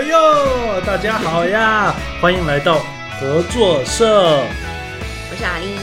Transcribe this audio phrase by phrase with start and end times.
[0.00, 1.94] 哟哟，大家好呀！
[2.22, 2.78] 欢迎来到
[3.18, 4.38] 合作社，
[5.30, 5.76] 我是阿丽，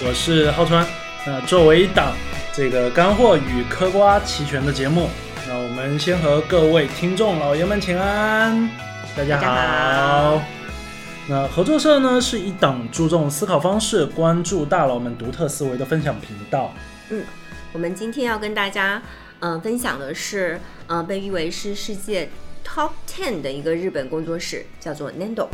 [0.00, 0.86] 我是浩川。
[1.26, 2.14] 那作为一档
[2.54, 5.10] 这个干货与嗑瓜齐全的节目，
[5.46, 8.70] 那我们先和各位听众老爷们请安，
[9.14, 10.42] 大家好。
[11.28, 16.72] 那合作社呢是一档注重思考方式、关注大佬们独特思维的分享频道。
[17.10, 17.22] 嗯，
[17.72, 19.02] 我们今天要跟大家
[19.40, 22.30] 嗯分享的是，嗯被誉为是世界
[22.64, 25.48] Top Ten 的一个日本工作室，叫做 Nendo。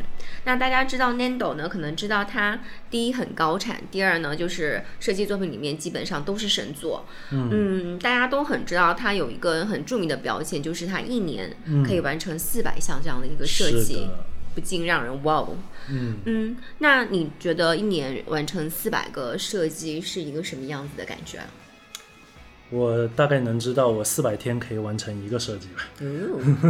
[0.45, 7.05] 那大家知道 Nendo 呢，可能知道它第一很高产，第二呢就是设计作品里面基本上都是神作。
[7.31, 11.55] 嗯，大家都很知道它有一个很著名的标签，就是它一年
[11.87, 14.09] 可以完成四百项这样的一个设计。
[14.55, 15.57] 不禁让人哇哦，
[15.89, 21.39] 嗯嗯，那你觉得一年完成四百个设计是一个什么样子的感觉？
[22.71, 25.83] 我大概能知道，我四百天可以完成一个设计吧。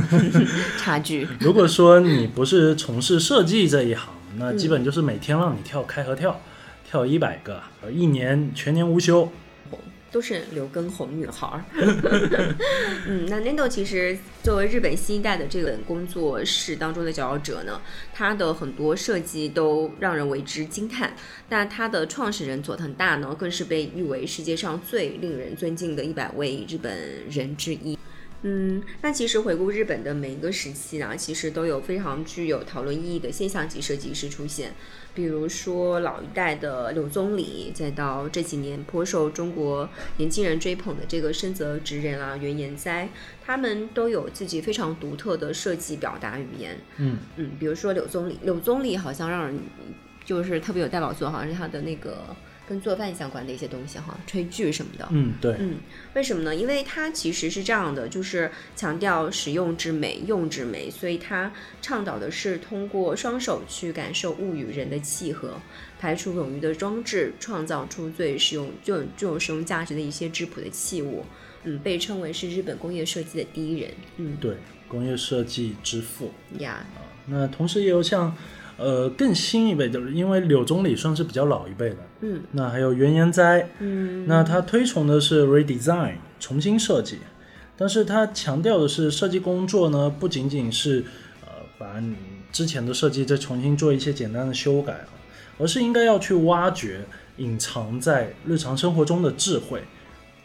[0.78, 1.26] 差距。
[1.40, 6.40] 如果说你不是从事设计这一行，那基本就是每天让你跳开合跳，
[6.88, 9.30] 跳一百个，一年全年无休。
[10.10, 11.64] 都是刘畊宏女孩儿，
[13.06, 17.80] 嗯，那 Nendo 其实作为日本新一代的这个工作室当中的佼佼者呢，
[18.14, 21.12] 他的很多设计都让人为之惊叹。
[21.50, 26.96] 那他的创始人佐藤大呢，更是被誉为世界上最令人尊敬的一百位日本
[27.30, 27.98] 人之一。
[28.42, 34.72] 嗯，那其实回顾日本的每一个时期呢，其实都有非常具有讨论意义的现象级设计师出现。
[35.18, 39.88] 比如说老一代的柳宗理，再到这几年颇受中国
[40.18, 43.08] 年轻人追捧的这个深泽直人啊、原研哉，
[43.44, 46.78] 他们都有自己非常独特的设计表达语言。
[46.98, 49.58] 嗯嗯，比如说柳宗理，柳宗理好像让人
[50.24, 52.18] 就是特别有代表作，好像是他的那个。
[52.68, 55.08] 跟做饭相关的一些东西哈，炊具什么的。
[55.10, 55.56] 嗯，对。
[55.58, 55.76] 嗯，
[56.14, 56.54] 为什么呢？
[56.54, 65.58] 因为它其实是这样的，就是强调使用之美、用之美，所以它倡导的是通过双手去感受物与人的契合，
[65.98, 71.24] 排除冗余的装置，创造出最实用、就具有实用价值的一些质朴的器物。
[71.64, 73.90] 嗯，被称为是日本工业设计的第一人。
[74.18, 76.32] 嗯，对，工业设计之父。
[76.58, 76.86] 呀。
[76.94, 78.36] 啊，那同时也有像。
[78.78, 87.18] 呃，更新一辈就是因为柳宗理算是比较老一辈的，嗯，那还有原研哉，嗯，那他推崇的是 redesign 重新设计，
[87.76, 91.04] 但是他强调的是设计工作呢，不仅仅是
[91.44, 92.14] 呃把你
[92.52, 95.08] 之前的设计再重新做一些简单的修改啊，
[95.58, 97.00] 而是应该要去挖掘
[97.38, 99.82] 隐藏在日常生活中的智慧，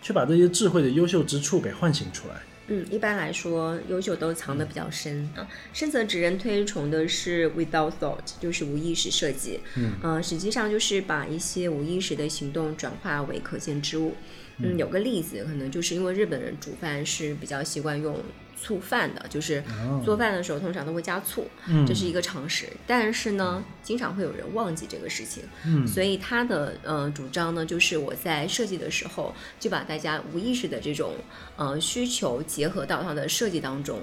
[0.02, 2.36] 去把这些智慧的优秀之处给唤醒出来。
[2.68, 5.48] 嗯，一般来说，优秀都藏得比较深啊。
[5.74, 9.60] 深泽直人推崇的是 without thought，就是无意识设计。
[9.76, 14.16] 嗯，呃，实际上就是把一些无意识的行动转化为可见之物。
[14.60, 18.18] 嗯，有个例子，可能就是因为日本人煮饭是比较习惯用。
[18.64, 19.62] 醋饭的，就是
[20.06, 21.46] 做饭的时候通常都会加醋，
[21.86, 22.70] 这是一个常识。
[22.88, 25.44] 但是呢，经常会有人忘记这个事情，
[25.86, 31.14] 所以他的呃主张呢，就是我在设计的时候就把大家无意识的这种
[31.58, 34.00] 呃需求结合到他的设计当中。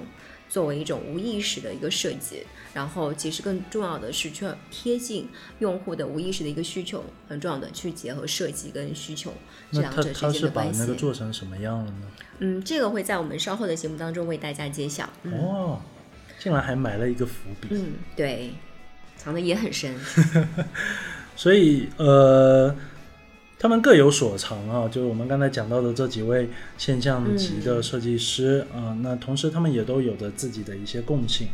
[0.51, 5.29] 作为一种无意识的一个设计，然后其实更重要的是去贴近
[5.59, 9.33] 用户的无意识的一个需求，很重要的去结合设计跟需求
[9.71, 10.73] 这两者之间的关系。
[10.73, 12.07] 是把那个做成什么样了呢？
[12.39, 15.09] 嗯，这个会在我们稍后的节目当中为大家揭晓。
[15.23, 15.79] 哦，
[16.37, 17.69] 竟然还埋了一个伏笔。
[17.71, 18.51] 嗯，对，
[19.15, 19.95] 藏的也很深。
[21.37, 22.75] 所以呃。
[23.61, 26.49] 他们各有所长啊，就是我们刚才讲到的这几位
[26.79, 31.47] 现象级的设计师啊，那同时他们也都有着自己的一些共性，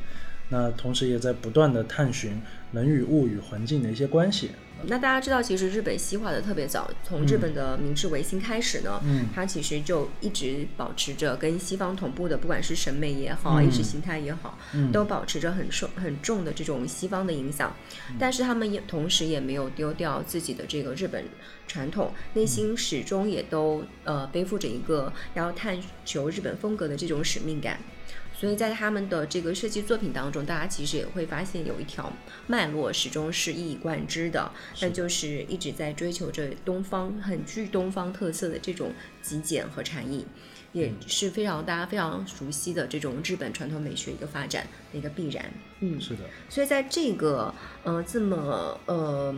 [0.49, 2.41] 那同时也在不断的探寻
[2.71, 4.51] 人与物与环境的一些关系。
[4.83, 14.55] 那大家知道，其实日本西化的特别早，从日本的明治维新开始呢，嗯它其实就一直保持着跟西方同步的，不管是审美也好，意识形态也好，
[14.93, 17.75] 都保持着很重很重的这种西方的影响。
[18.19, 21.25] 但是他们也同时也没有丢掉自己的这个日本
[21.67, 27.79] 传统，内心始终也都呃背负着一个要探求日本风格的这种使命感。
[28.39, 32.13] 所以在他们的这个设计作品当中，大家其实也会发现有一条
[32.45, 38.92] 脉络始终是一以贯之的，那就是一直在追求着东方很具东方特色的这种
[39.24, 40.24] 极简和禅意，
[40.72, 45.51] 也是非常大家非常熟悉的这种日本传统美学一个发展的一个必然。
[45.80, 46.19] 嗯，是的。
[46.48, 47.51] 所以在这个
[47.84, 49.36] 呃这么呃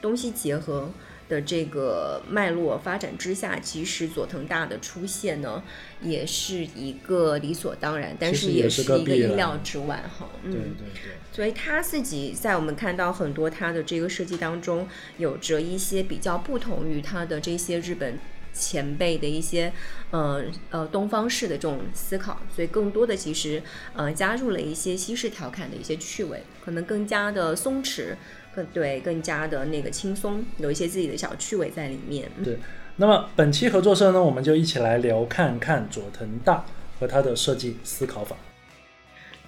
[0.00, 0.90] 东西结合。
[1.32, 5.62] 的这个脉络发展之下，其实佐藤大的出现呢，
[6.02, 10.28] 也是一个理所当然，但是也是一个意料之外哈。
[10.42, 11.12] 嗯，对对对。
[11.32, 14.86] 所以他自己在我们看到很多他的这个设计当中，
[15.16, 18.18] 有着一些比较不同于他的这些日本
[18.52, 19.72] 前辈的一些，
[20.10, 23.62] 呃呃东方式的这种思考，所以更多的其实
[23.94, 28.14] 呃加入了一些西式调侃的一些趣味，可能更加的松弛，
[28.54, 32.30] 更对更加的那个轻松，有一些自己的小趣味在里面。
[32.44, 32.58] 对，
[32.96, 36.64] 那么本期合作社呢，我们就一起来聊看看佐藤大
[37.00, 38.36] 和他的设计思考法。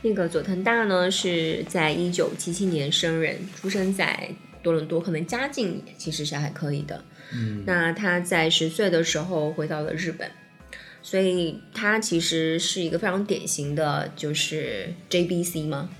[0.02, 4.30] 那个佐藤大呢，是在一九七七年生人，出生在
[4.64, 7.04] 多伦多，可能家境其实是还可以的。
[7.32, 10.28] 嗯，那他在十岁的时候回到了日本，
[11.02, 15.90] 所以他其实是一个非常典型的，就是 JBC 吗？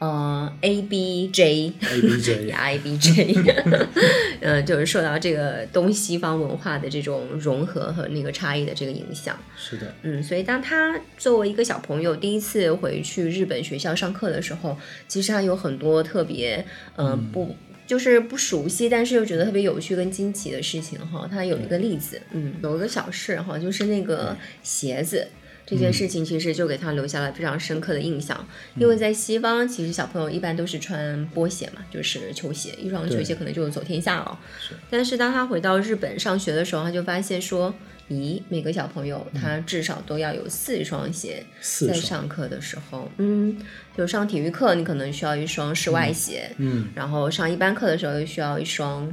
[0.00, 3.34] 呃，A B J，A B J 呀，A B J，
[4.42, 9.38] 呃，就是受到这个东西方文化的这种融合和那个差异的这个影响。
[9.56, 14.76] 是的，嗯，所以当他作为一个小朋友第一次回去日本学校上课的时候，
[15.08, 16.66] 其实他有很多特别，
[16.96, 17.56] 嗯，不。
[17.86, 21.28] 就是不熟悉，但是又觉得特别有趣跟惊奇的事情哈。
[21.30, 25.28] 他有一个例子，嗯，有一个小事哈，就是那个鞋子
[25.66, 28.46] 这件事情，其实就给他留下了非常深刻的印象。
[28.76, 34.38] 因为在西方，其实小朋友一般都是穿波鞋嘛，就是球鞋，一双球鞋可能就走天下了。
[34.60, 34.74] 是。
[34.90, 37.74] 但是当他回到日本上学的时候，他就发现说。
[38.10, 41.44] 咦，每个小朋友他至少都要有四双鞋，
[41.86, 43.56] 在上课的时候，嗯，
[43.96, 49.10] 就上体育课你可能需要一双室外鞋，嗯，然后上一般课的时候又需要一双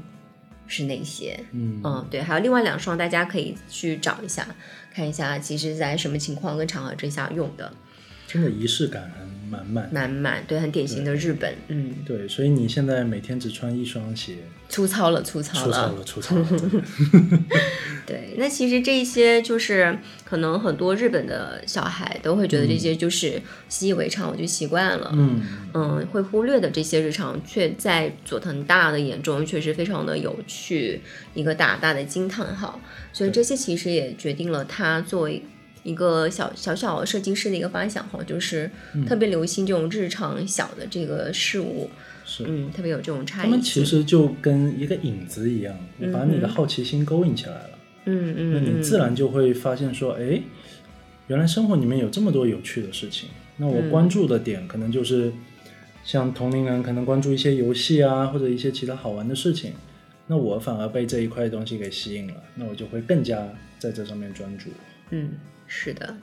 [0.68, 4.46] 室内鞋，嗯，嗯，对，还有另外两双，大家可以去找一下，
[4.94, 7.72] 看一下，其实在什么情况跟场合之下用的，
[8.28, 9.10] 真的仪式感。
[9.52, 9.90] 满满。
[9.92, 14.38] 满满，对，很典型的日本，嗯，对，所以你现在每天只穿一双鞋，
[14.70, 16.82] 粗糙了，粗糙了，粗糙了， 粗糙了。
[18.08, 25.42] 对， 那其实这些就是可能很多日本的小孩都会觉得这些就是习以为常，我就习惯了，嗯。
[25.74, 31.02] 嗯，会忽略的这些日常，却在佐藤大的眼中确实非常的有趣，
[31.34, 32.80] 一个大大的惊叹号。
[33.14, 35.44] 所以这些其实也决定了他作为。
[35.84, 38.70] 一个小小小设计师的一个发想哈，就是
[39.08, 41.90] 特别流行这种日常小的这个事物，
[42.26, 43.46] 是嗯，特别有这种差异。
[43.46, 45.76] 他们其实就跟一个影子一样，
[46.14, 47.70] 把你的好奇心勾引起来了。
[48.06, 50.42] 嗯嗯，那你自然就会发现说，哎，
[51.28, 53.30] 原来生活里面有这么多有趣的事情。
[53.58, 55.32] 那我关注的点可能就是
[56.04, 59.74] 像同龄人可能关注一些游戏啊，或者一些其他好玩的事情，
[60.28, 63.48] 那我反而被这一块东西给吸引了，那我就会更加
[63.78, 64.70] 在这上面专注。
[65.12, 65.30] 嗯。
[65.74, 66.18] 是的，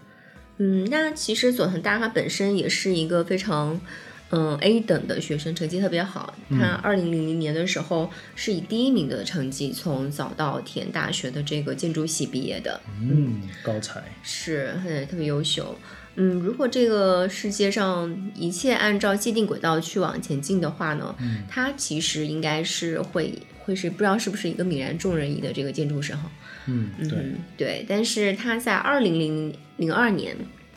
[0.59, 3.81] 嗯，那其实佐藤大他本身也是一个非常，
[4.29, 6.35] 嗯 A 等的学生，成绩特别好。
[6.51, 12.79] 他二零零零年的时候是以第一名的成绩从早稻田大学的这个建筑系毕业的。
[13.01, 14.75] 嗯，高才是，
[15.11, 15.75] 特别优秀。
[16.17, 21.15] 嗯，如果这个世界上一切按照既定轨道去往前进的话呢，
[21.49, 23.33] 他其实应该是会
[23.69, 26.31] 会是不知道是不是一个泯然众人矣的这个建筑师哈。
[26.65, 27.19] 嗯，对
[27.59, 30.35] 对，但是他在二零零零二年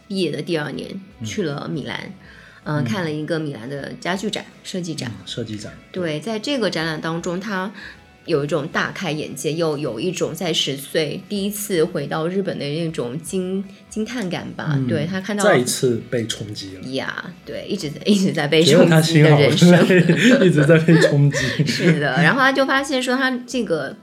[0.09, 2.13] 毕业的第二年去了米兰，
[2.65, 5.09] 嗯，看了一个米兰的家具展、设计展。
[5.25, 5.71] 设计展。
[5.93, 7.71] 对，在这个展览当中，他
[8.25, 14.79] 有一种大开眼界，又有一种在十岁第一次回到日本的那种惊惊叹感吧。
[14.87, 16.87] 对他看到再一次被冲击了。
[16.93, 19.85] 呀，对，一直在一直在被冲击的人生，
[20.45, 21.65] 一直在被冲击。
[21.65, 23.95] 是的，然后他就发现说，他这个。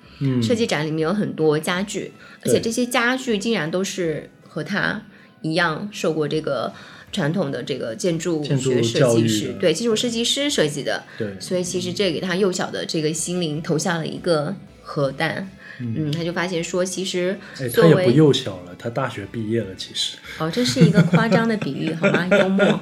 [0.42, 2.10] 设计展里面有很多家具，
[2.44, 5.00] 而且这些家具竟然都是和他
[5.42, 6.72] 一样受过这个
[7.12, 11.04] 传统的这个建筑学设计师，对建筑设计师设计的。
[11.16, 15.50] 对，所以其实这给他幼小的这个心灵投下了一个核弹。
[15.80, 17.38] 嗯，他就发现说，其实
[17.72, 20.16] 他也不幼小了，他大学毕业了，其实。
[20.38, 22.26] 哦，这是一个夸张的比喻，好吗？
[22.36, 22.80] 幽默。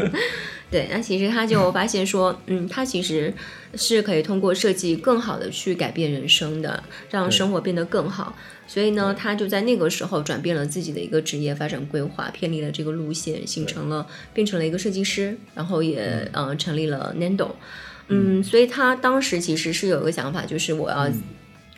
[0.70, 3.32] 对，那其实他就发现说，嗯，他其实
[3.74, 8.36] 是可以通过设计更好的去改变人生的，让生活变得更好。
[8.68, 16.56] 所以呢，他就在那个时候转变了自己的一个职业发展规划，偏离了这个路线，形成了变成了一个设计师，然后也嗯。
[16.56, 17.50] 成立了 Nando。
[18.06, 21.10] 嗯，所以他当时其实是有一个想法，就是我要。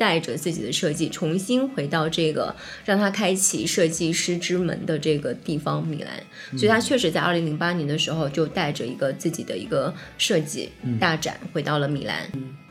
[0.00, 2.56] 带着自己的设计重新回到这个
[2.86, 12.26] 让他开启设计师之门的这个地方米兰，所以他确实在二零零八年的时候就带着一个自己的一个设计大展回到了米兰。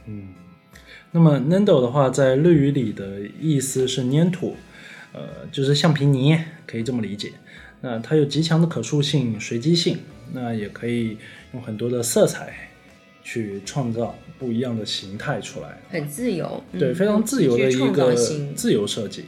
[0.07, 0.29] 嗯，
[1.11, 4.55] 那么 Nando 的话，在日语里的意思是粘土，
[5.13, 7.33] 呃，就是橡皮泥，可以这么理解。
[7.81, 9.99] 那它有极强的可塑性、随机性，
[10.33, 11.17] 那也可以
[11.53, 12.65] 用很多的色彩。
[13.21, 18.15] 去创造不一样的形态出来，很自由，对，非常自由的一个
[18.55, 19.25] 自由设计，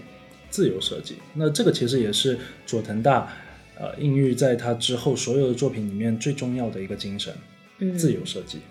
[0.50, 1.17] 自由设计。
[1.35, 3.31] 那这个其实也是佐藤大，
[3.75, 7.31] 呃，孕育在他之后所有的作品里面最重要的一个精神，
[7.95, 8.61] 自由设计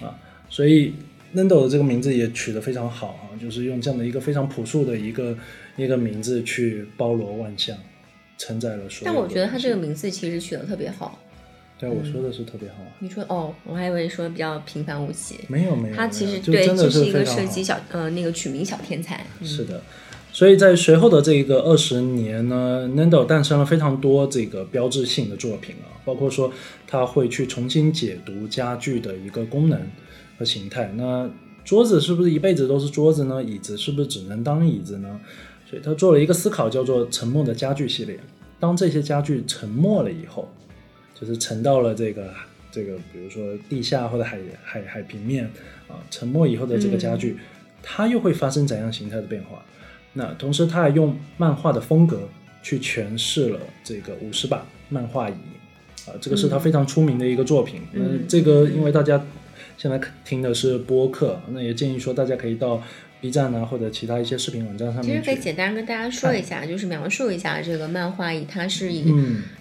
[0.00, 0.18] 啊。
[0.48, 0.94] 所以
[1.34, 5.36] Nando 的这个名字也取得非常好啊，就是用这样的一个非常朴素的一个
[5.76, 7.76] 一个名字去包罗万象，
[8.36, 9.12] 承载了所有。
[9.12, 11.18] 但我觉得他这个名字其实取得特别好。
[11.78, 12.76] 对，我说的是特别好。
[12.98, 15.36] 你说哦，我还以为说比较平凡无奇。
[15.48, 19.24] 没有没有，他其实对，就是一个设计小呃那个取名小天才。
[19.42, 19.82] 是的，
[20.30, 26.52] 所以在随后的这一个二十年呢，Nando 诞生了非常多这个标志性的作品啊，包括说
[26.86, 29.80] 他会去重新解读家具的一个功能
[30.40, 30.90] 和形态。
[30.96, 31.30] 那
[31.64, 33.44] 桌子是不是一辈子都是桌子呢？
[33.44, 35.20] 椅子是不是只能当椅子呢？
[35.68, 38.18] 所以他做了一个思考，叫做“沉默的家具”系列。
[38.58, 40.48] 当这些家具沉默了以后。
[41.20, 42.32] 就是沉到了这个
[42.72, 45.44] 这个，比如说地下或者海海海平面
[45.86, 47.36] 啊，沉没以后的这个家具，
[47.82, 49.62] 它又会发生怎样形态的变化？
[50.14, 52.26] 那同时，他还用漫画的风格
[52.62, 55.34] 去诠释了这个五十把漫画椅
[56.06, 57.82] 啊，这个是他非常出名的一个作品。
[57.92, 59.22] 嗯，这个因为大家
[59.80, 62.82] 现在听的是播客，那也建议说大家可以到。
[63.22, 69.14] B 站呢，或者其他一些视频网站上面，其实可以简单跟大家说一下，就是描述一下这个漫画椅，它是以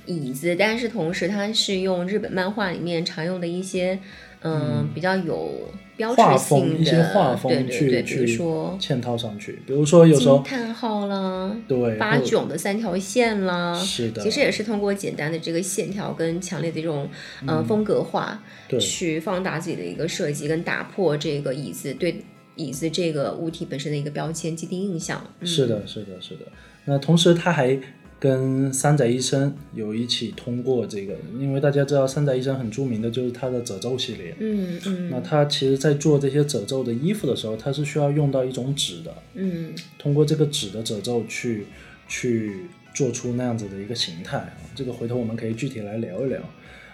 [0.06, 4.00] 椅子，但是同时它是用日本漫画里面常用的一些，
[4.44, 5.70] 嗯，比较有
[6.00, 17.10] 标志性的一些画风去去说嵌套上去，比如说有时候叹号啦，对，八囧的三条线啦，是的，其实也是通过简单的这个线条跟强烈的这种
[17.46, 18.42] 呃风格化，
[18.80, 22.24] 去放大自己的一个设计，跟打破这个椅子对。
[22.56, 25.26] 椅子这个物体本身的一个标签、既定印象。
[25.46, 26.42] 是的，是的，是的。
[26.84, 27.80] 那同时，它还
[28.20, 34.36] 跟三宅医生有一起通过这个，因为大家知道三宅医生很著名的就是他的褶皱系列。
[34.40, 35.10] 嗯嗯。
[35.10, 39.14] 那他其实，在做这些褶皱的衣服的时候，他是需要用到一种纸的。
[39.36, 39.74] 嗯。
[39.98, 41.68] 通过这个纸的褶皱去
[42.08, 46.42] 去做出那样子的一个形态啊，这个回头我们可以具体来聊一聊。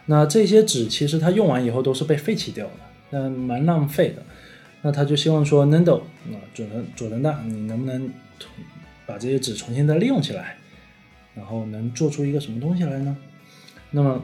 [0.05, 2.74] 那这些纸其实它用完以后都是被废弃掉的，
[3.10, 4.22] 那蛮浪费的。
[4.84, 8.08] 那他就希望说，Nando，那佐藤佐藤大，你能不能
[9.08, 10.60] 把这些纸重新再利用起来，
[11.36, 13.15] 然后能做出一个什么东西来呢？
[13.92, 14.24] 那么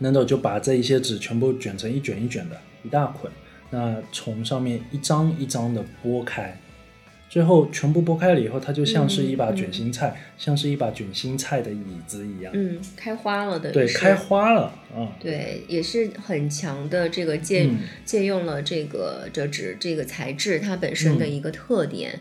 [0.00, 3.30] ，Nando 就把这一些纸全部卷成一卷一卷的一大捆，
[3.70, 6.58] 那从上面一张一张的剥开。
[7.28, 12.52] 最后全部剥开了以后，它就像是一把卷心菜，像是一把卷心菜的椅子一样。
[12.56, 13.70] 嗯，开花了的。
[13.70, 15.14] 对，开花了啊。
[15.20, 17.70] 对，也是很强的这个借
[18.04, 22.18] 借用了这个折纸这个材质它本身的一个特点，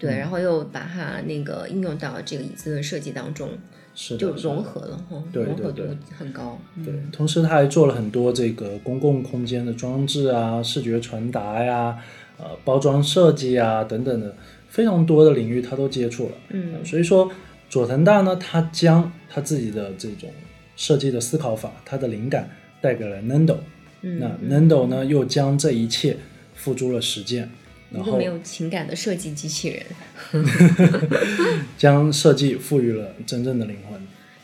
[0.00, 3.50] 对，然后又把它那个应用到这个椅子的设计当中，
[3.94, 5.82] 是就融合了哈，融合度
[6.18, 6.58] 很高。
[6.84, 11.98] 对，同时他还做了很多这个公共空间的装置啊，视觉传达呀。
[12.38, 14.34] 呃，包装设计啊，等等的
[14.66, 16.32] 非常多的领域，他都接触了。
[16.48, 17.30] 嗯，所以说
[17.68, 20.30] 佐藤大呢，他将他自己的这种
[20.74, 22.48] 设计的思考法，他的灵感
[22.80, 23.58] 带给了 Nando。
[24.00, 26.16] 嗯，那 Nando 呢，又将这一切
[26.54, 27.50] 付诸了实践。
[27.92, 29.86] 然后没有情感的设计机器人，
[31.76, 34.00] 将设计赋予了真正的灵魂。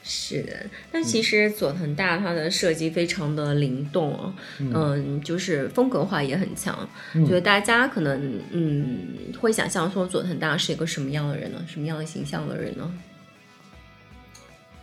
[0.09, 6.89] 是的，但其实佐藤大他的设计非常的灵动，嗯，就是风格化也很强，
[7.27, 9.09] 觉得大家可能嗯
[9.41, 11.65] 会想象说佐藤大是一个什么样的人呢？
[11.67, 12.93] 什么样的形象的人呢？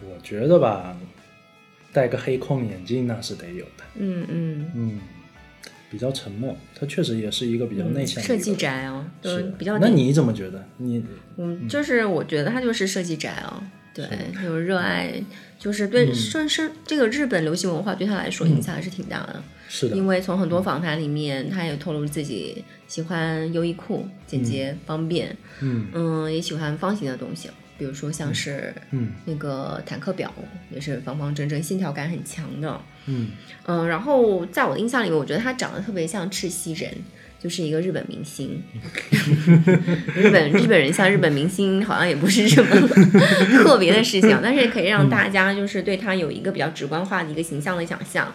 [0.01, 0.97] 我觉得吧，
[1.93, 3.83] 戴个黑框眼镜那是得有的。
[3.95, 4.99] 嗯嗯嗯，
[5.93, 9.77] 比较沉默，他确实也是一个比较内向设计宅啊，是比较。
[9.77, 10.65] 那你怎么觉得？
[10.77, 11.05] 你
[11.37, 13.63] 嗯，就是我觉得他就是设计宅啊。
[13.93, 14.07] 对，
[14.41, 15.13] 就是热爱，
[15.59, 19.39] 就是对，算是这个日本流行文化对他来说影响还是挺大的。
[19.69, 25.37] 是的，因为从很多访谈里面，他也透露自己喜欢优衣库，简洁方便。
[25.61, 30.33] 嗯嗯，也喜欢方形的东西，比如说像是嗯那个坦克表，
[30.71, 32.81] 也是方方正正，线条感很强的。
[33.05, 33.31] 嗯
[33.65, 36.91] 嗯，然后在我的印象里面，我觉得他长得特别像赤西仁。
[37.39, 38.63] 就是一个日本明星，
[40.15, 42.87] 日本日本人像日本明星好像也不是什么
[43.61, 48.33] 特别的事情， 但是可以让大家就是对他有一个比较直观化的一个形象的想象。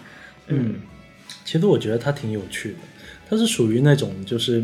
[0.49, 0.75] 嗯，
[1.43, 2.79] 其实我觉得他挺有趣的，
[3.31, 4.63] 他是属于那种就是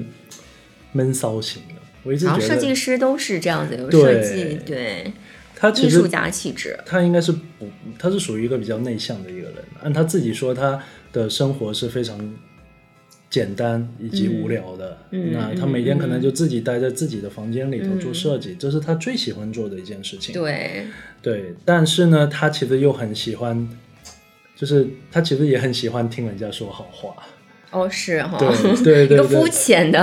[0.93, 1.74] 闷骚型的。
[2.05, 5.13] 我一直觉得设计师都是这样子，有设计对，
[5.57, 6.79] 他艺术家气质。
[6.87, 7.69] 他应该是不，
[7.99, 9.57] 他是属于一个比较内向的一个人。
[9.83, 10.81] 按他自己说，他
[11.13, 12.35] 的生活是非常。
[13.31, 20.33] 简单以及无聊的，那他每天可能就自己待在自己的房间里头做设计，这是他最喜欢做的一件事情。
[20.33, 20.87] 对
[21.21, 23.69] 对，但是呢，他其实又很喜欢，
[24.55, 27.13] 就是他其实也很喜欢听人家说好话。
[27.75, 28.39] 哦，是哈，
[28.85, 29.99] 对对 对，一个肤浅的，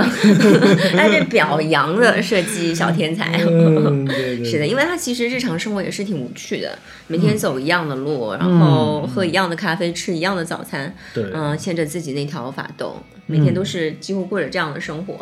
[0.94, 3.38] 带着表扬的设计小天才。
[4.44, 15.18] 是的，因为他其实日常生活也是挺无趣的，每天走一样的路，然后喝一样的咖啡，吃一样的早餐，对，嗯，牵着自己那条法斗，每天都是几乎过着这样的生活。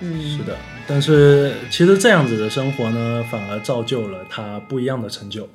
[0.00, 0.54] 嗯，是的，
[0.86, 5.48] 但是其实这样子的生活呢，反而造就了他不一样的成就。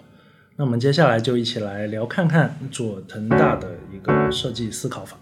[0.56, 5.18] 那我们接下来就一起来聊看看佐藤大的一个设计思考法。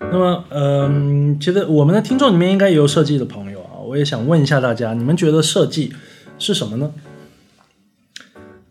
[0.00, 5.92] 那么，嗯，其实我们的听众里面应该也有设计的朋友啊，我也想问一下大家，你们觉得设计
[6.38, 6.92] 是什么呢？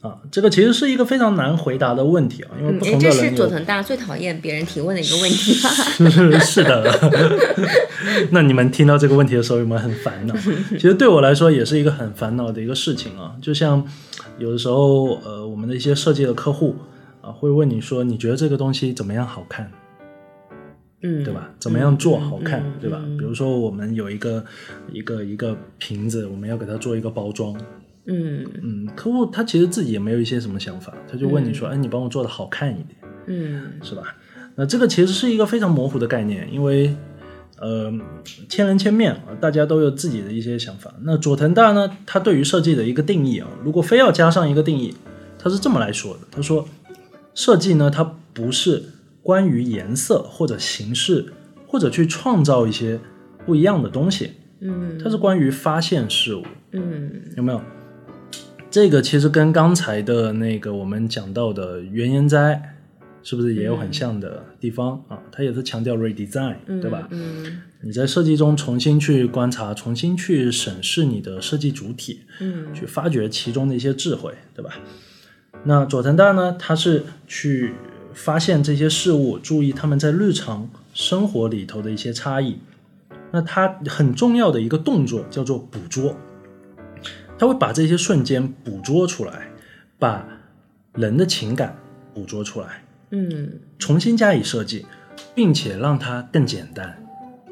[0.01, 3.17] 啊，这个其实是一个非常难回答的问题啊，因为不同的人。
[3.17, 5.53] 这是佐藤大最讨厌别人提问的一个问题
[6.11, 6.39] 是？
[6.39, 6.85] 是的。
[8.29, 10.35] 那你们听到这个问题的时候有没有很烦恼？
[10.69, 13.33] 其实对我来说也是一个很烦恼的一个事情啊。
[13.41, 13.83] 就像
[14.37, 16.75] 有的时候，呃，我们的一些设计的客户
[17.21, 19.71] 啊，会问你说，你觉得这个东西怎么样好看？
[21.05, 21.51] 嗯，对吧？
[21.59, 22.99] 怎么样做好看，对吧？
[23.19, 24.43] 比如说我们有一个
[24.91, 27.55] 一个一个瓶子，我们要给它做一个包装。
[28.07, 32.97] 嗯嗯，客户他其实自己也没有一些什么想法，他就问你说：“哎，你帮我做的好看一点，
[33.27, 34.15] 嗯，是吧？”
[34.55, 36.95] 那这个其实是一个非常模糊的概念，因为
[37.59, 37.91] 呃，
[38.47, 40.93] 千人千面啊，大家都有自己的一些想法。
[41.01, 44.93] 那佐藤大呢，他对于设计的一个定义啊，如果非要加上一个定义，
[45.39, 46.67] 他是这么来说的：他说，
[47.33, 48.83] 设计呢，它不是
[49.25, 51.25] 关于颜色或者形式，
[51.65, 52.99] 或者去创造一些
[53.43, 57.59] 不一样的东西，嗯，它是关于发现事物，嗯，有没有？
[58.69, 62.75] 这个其实跟刚才的那个我们讲到的原研哉，
[63.23, 65.17] 是不是也有很像的地方啊？
[65.31, 67.07] 它也是强调 redesign，对吧？
[67.09, 74.69] 嗯，你在设计中重新去观察，重新去审视你的设计主体，嗯，去发掘其中的一些智慧，对吧？
[75.63, 76.55] 那佐藤大呢？
[76.59, 77.73] 他是去
[78.15, 82.57] 发现这些事物，注意他们在日常生活里头的一些差异。
[83.31, 86.17] 那他很重要的一个动作叫做捕捉。
[87.37, 89.49] 他会把这些瞬间捕捉出来，
[89.99, 90.25] 把
[90.93, 91.77] 人的情感
[92.13, 94.85] 捕捉出来，嗯，重新加以设计，
[95.35, 97.05] 并且让它更简单、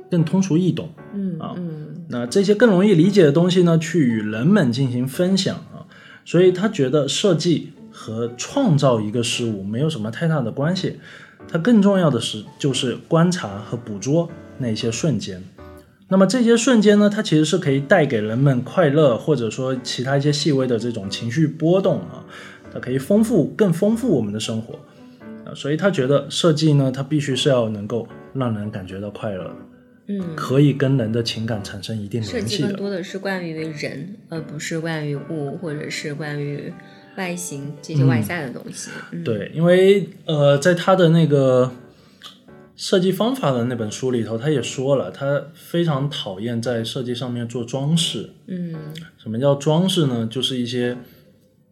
[0.09, 5.83] 更通俗易懂，嗯啊，嗯，那这些更容易理解的东西呢，去与人们进行分享啊，
[6.23, 10.99] 所以他觉得设计和创造一个事物没有什么太大的关系，
[11.47, 15.41] 它更重要的是就是观察和捕捉那些瞬间。
[16.09, 22.25] 那么这些瞬间呢，它其实是可以带给人们快乐，或者说其他一些细微的这种情绪波动啊，
[22.73, 24.77] 它可以丰富更丰富我们的生活
[25.45, 29.55] 啊，所以他觉得设计呢，它必须是要能够让人感觉到快乐的，
[30.09, 32.41] 嗯，可以跟人的情感产生一定联系的。
[32.41, 36.71] 设计更多的是关于人，而不是关于物，或者是关于
[37.17, 38.89] 外形这些外在的东西。
[39.23, 41.71] 对，因为呃，在他的那个。
[42.75, 48.31] 设计方法的那本书里头，他也说了，他非常讨厌在设计上面做装饰。
[48.47, 48.75] 嗯，
[49.21, 50.27] 什么叫装饰呢？
[50.29, 50.97] 就是一些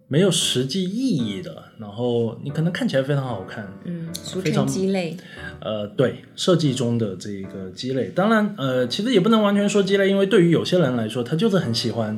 [0.08, 3.68] 没有实际意义的，然后你可能看起来非常好看。
[3.84, 5.18] 嗯，俗称鸡肋。
[5.60, 8.12] 呃，对，设计中的这个鸡肋。
[8.16, 12.18] 当然，呃，其实也不能完全说鸡肋，因为对于有些人来说，他就是很喜欢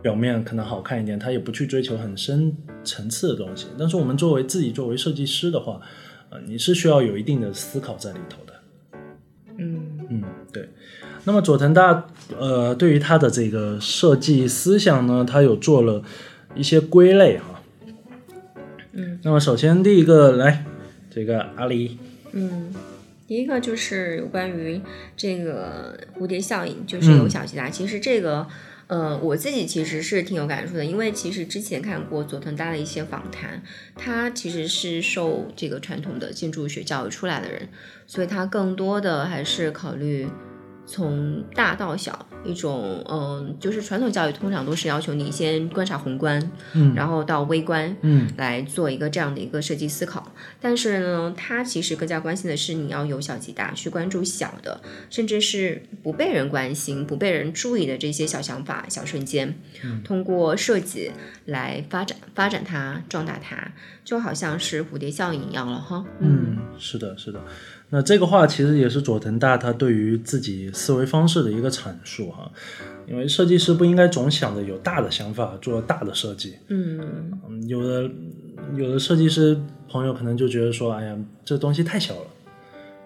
[0.00, 3.66] 表面可能好看一点，他也不去追求很深层次的东西。
[3.78, 5.80] 但是我们作为自己作为设计师的话，
[6.30, 8.52] 呃，你是需要有一定的思考在里头的。
[9.56, 10.68] 嗯嗯，对。
[11.24, 12.06] 那么佐藤大，
[12.38, 16.02] 呃，对于他的这个设计思想呢，他有做了
[16.54, 17.60] 一些归类哈。
[18.92, 19.18] 嗯。
[19.24, 20.64] 那么首先第一个来，
[21.10, 21.96] 这个阿狸。
[22.32, 22.72] 嗯，
[23.26, 24.80] 第一个就是有关于
[25.16, 27.68] 这个蝴蝶效应，就是有小及大。
[27.68, 28.46] 其实这个。
[28.88, 33.62] 呃，我自己其实是挺有感触的，因为其实之前看过佐藤大的一些访谈，
[33.94, 37.68] 他其实是受这个传统的建筑学教育出来的人，
[38.06, 40.26] 所以他更多的还是考虑。
[40.88, 50.32] 从大到小，一种嗯，就是传统教育通常都是要求你先观察宏观，嗯，然后到微观，嗯，来做一个这样的一个设计思考。
[50.58, 59.54] 但是呢，他其实更加关心的是你要由小及大，去关注小的，甚至是不被人关心、不被人注意的这些小想法、小瞬间，
[60.02, 61.12] 通过设计
[61.44, 63.72] 来发展、发展它、壮大它，
[64.02, 66.02] 就好像是蝴蝶效应一样了哈。
[66.20, 67.44] 嗯，是的，是的。
[67.90, 72.50] 那这个话其实也是佐藤大他对于自己思维方式的一个阐述哈，
[73.06, 77.32] 因为设计师不应该总想着有大的想法做大的设计，嗯，
[77.66, 78.10] 有的
[78.76, 82.26] 有的设计师朋友可能就觉得说，哎呀，这东西太小了，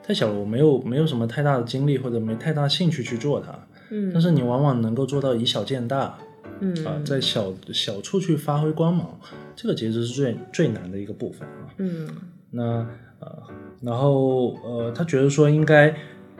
[0.02, 3.56] 太小了，我没有没有什么太大的精力或者没太大兴趣去做它，
[3.90, 6.18] 嗯，但是你往往能够做到以小见大，
[6.58, 6.84] 嗯。
[6.84, 9.16] 啊，在小小处去发挥光芒，
[9.54, 12.08] 这个其实是最最难的一个部分啊，嗯。
[12.50, 12.84] 那
[13.22, 13.48] 啊，
[13.80, 15.94] 然后呃，他觉得说应该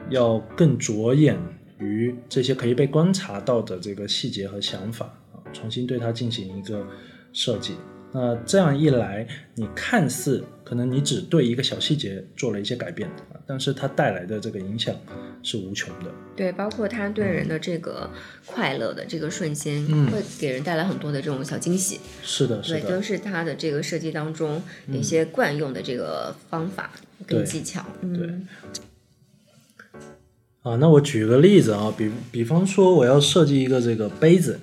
[0.09, 1.37] 要更着眼
[1.79, 6.85] 于这些可以被观察到的这个细节和想法啊，重新对它进行一个
[7.31, 7.75] 设计。
[8.13, 14.95] 那这样一来，你看似可能你只对一个小细节做了一些改变啊，但是它带来的这个影响
[15.41, 16.11] 是无穷的。
[16.35, 18.09] 对，包括它对人的这个
[18.45, 21.99] 快乐的这个瞬间，会给人带来很多的这种小惊喜。
[22.21, 26.91] 是的，对，都是它的这个设计当中一些惯用的这个方法
[27.25, 27.83] 跟技巧。
[28.01, 28.29] 对。
[30.61, 34.59] 啊，那我举个例子啊，比比方说我要设计一个这个杯子，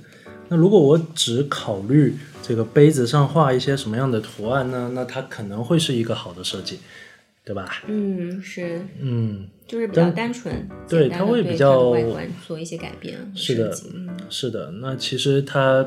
[0.50, 2.14] 那如果我只考虑。
[2.42, 4.90] 这个杯子上画一些什么样的图案呢？
[4.92, 6.80] 那它可能会是一个好的设计，
[7.44, 7.84] 对吧？
[7.86, 13.30] 嗯，是，嗯，就是比较单纯，对，它会比较外观做一些改变。
[13.36, 13.76] 是的，
[14.30, 14.70] 是的。
[14.80, 15.86] 那其实它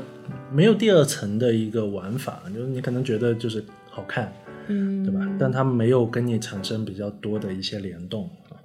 [0.53, 4.31] 没有第二层的一个玩法，就是你可能觉得就是好看，
[4.67, 5.27] 嗯，对吧？
[5.37, 8.55] 但它没有跟你产生比较多的一些联动啊。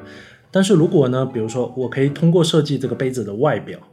[0.52, 3.88] 但是如果呢，比如说我可以通过设计这个杯子的外表啊，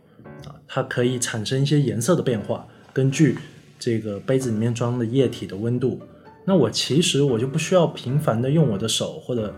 [0.76, 3.38] 它可以产生一些颜色的变化，根据。
[3.78, 6.02] 这个杯子里面装的液体的温度，
[6.46, 9.54] 那我其实我就不需要频繁的用我的手或者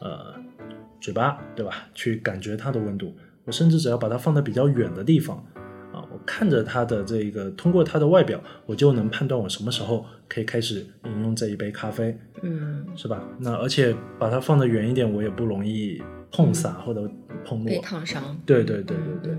[0.00, 0.34] 呃
[0.98, 1.86] 嘴巴，对吧？
[1.94, 3.14] 去感觉它的温度。
[3.44, 5.36] 我甚至只要把它放在比较远的地方
[5.92, 13.22] 啊，我看着它的这个，通过它的外表，我就能判断我什么时候可以开始饮用这一杯咖啡，嗯，是吧？
[13.38, 16.02] 那而且把它放得远一点，我也不容易
[16.32, 17.08] 碰洒或者
[17.44, 18.36] 碰落，被烫伤。
[18.46, 19.38] 对对对对对。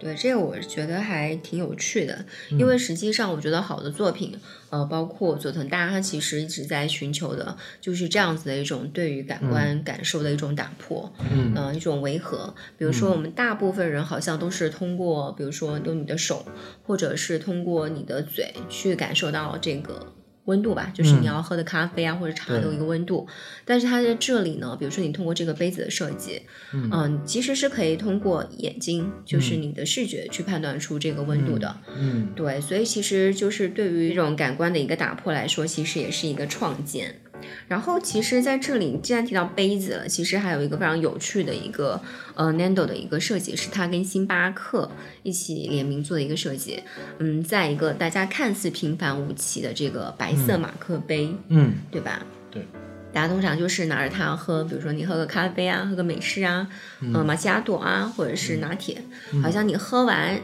[0.00, 2.24] 对这个，我觉得还挺有趣的，
[2.58, 4.34] 因为实际上我觉得好的作品，
[4.70, 12.54] 呃，包括佐藤大，他其实一直在寻求的就是这样子的一种对于感官感受的一种打破，嗯，一种违和。
[12.78, 16.46] 比如说，我们大部分人好像都是通过，比如说用你的手，
[16.82, 20.14] 或者是通过你的嘴去感受到这个。
[20.46, 23.26] 温度吧，就是你要喝的咖啡啊或者茶的一个温度。
[23.64, 31.76] 但是它在这里呢，比如说你通过这个杯子的设计，嗯，其实是可以通过眼睛，就是你的视觉去判断出这个温度的。
[31.96, 37.20] 嗯，对，所以其实就是对于这种感官的一个打破来说，其实也是一个创建。
[37.68, 42.00] 然后，其实在这里，既然提到杯子了，其实还有一个非常有趣的一个
[42.34, 44.90] 呃，Nando 的一个设计，是它跟星巴克
[45.22, 46.82] 一起联名做的一个设计。
[47.18, 52.20] 嗯，在一个大家看似平凡无奇的这个白色马克杯，嗯，对吧？
[52.50, 52.66] 对，
[53.12, 56.66] 大家通常就是拿着它喝，比如说你喝个咖啡啊，喝个美式啊，
[57.14, 59.02] 呃，玛奇亚朵啊，或者是拿铁，
[59.42, 60.40] 好像你喝完。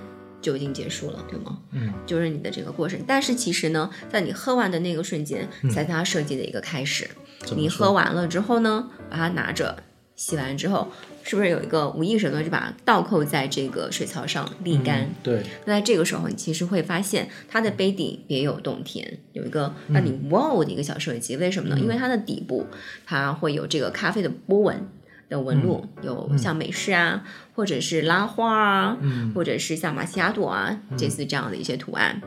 [0.46, 1.59] 就已经结束了，对吗？
[1.72, 3.00] 嗯，就是你的这个过程。
[3.04, 7.11] 但是其实呢，在你喝完的那个瞬间，才是它设计的一个开始。
[7.56, 9.82] 你喝完了之后呢，把它拿着，
[10.14, 10.87] 洗完之后，
[11.24, 15.11] 是不是有一个无意识的就把它倒扣在这个水槽上沥干？
[15.24, 15.42] 对。
[15.64, 21.37] 那在这个时候，你其实会发现它的杯底别有洞天，有一个让你哇哦的一个小设计。
[21.37, 21.76] 为什么呢？
[21.80, 22.64] 因为它的底部
[23.04, 24.88] 它会有这个咖啡的波纹。
[25.28, 28.98] 的纹路有像美式啊，或者是拉花啊，
[29.34, 32.20] 或者是像马奇亚朵啊，这次这样的一些图案。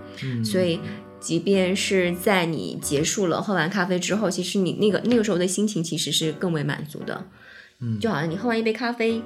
[0.44, 0.80] 所以，
[1.20, 7.26] 即便是在你结束了喝完咖啡之后，其实你那个那个时候的心情其实是更为满足的。
[7.80, 9.22] 嗯，就好像你喝完一杯咖啡，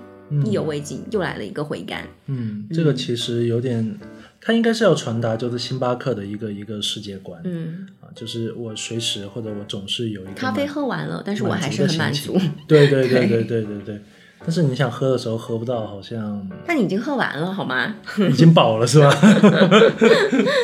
[0.45, 2.07] 意犹未尽，又来了一个回甘。
[2.27, 3.97] 嗯，这个其实有点。
[4.45, 12.37] 它应该是要传达就是星巴克的一个一个世界观，嗯啊，就是我随时或者我总是有一个咖啡喝完了，但是我还是很满足。
[12.67, 14.01] 对对对对对对对，
[14.41, 16.45] 但是你想喝的时候喝不到，好像。
[16.67, 17.95] 但你已经喝完了，好吗？
[18.29, 19.09] 已经饱了是吧？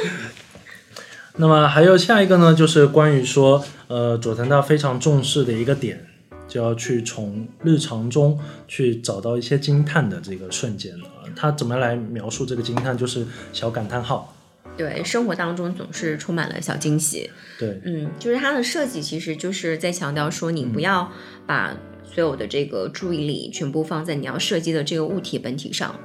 [1.37, 6.05] 那么还有下一个呢，就是关于说，呃，佐藤大非常重视的一个点。
[6.49, 8.35] 就要去从日常中
[8.67, 12.97] 去找到一些惊叹的这个瞬间啊，他怎么来描述这个惊叹？
[12.97, 14.35] 就是小感叹号。
[14.77, 17.29] 对，生活当中总是充满了小惊喜。
[17.57, 21.11] 对，嗯，就是它的设计其实就是在强调说，你不要
[21.45, 25.95] 把所有的这个注意力全部放在你要设计的这个物体本体上。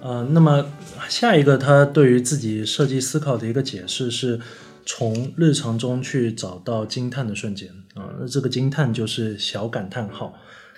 [0.00, 0.66] 呃，那么
[1.08, 4.40] 下一个他对于自己设计思考的一个解释是。
[4.88, 10.32] 从日常中去找到惊叹的瞬间啊，那这个惊叹就是小感叹号。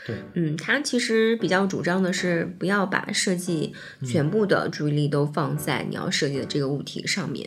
[0.09, 7.47] 对，嗯，他其实比较主张的是不要把设计全部的注意力都放在你要设计的这个物体上面，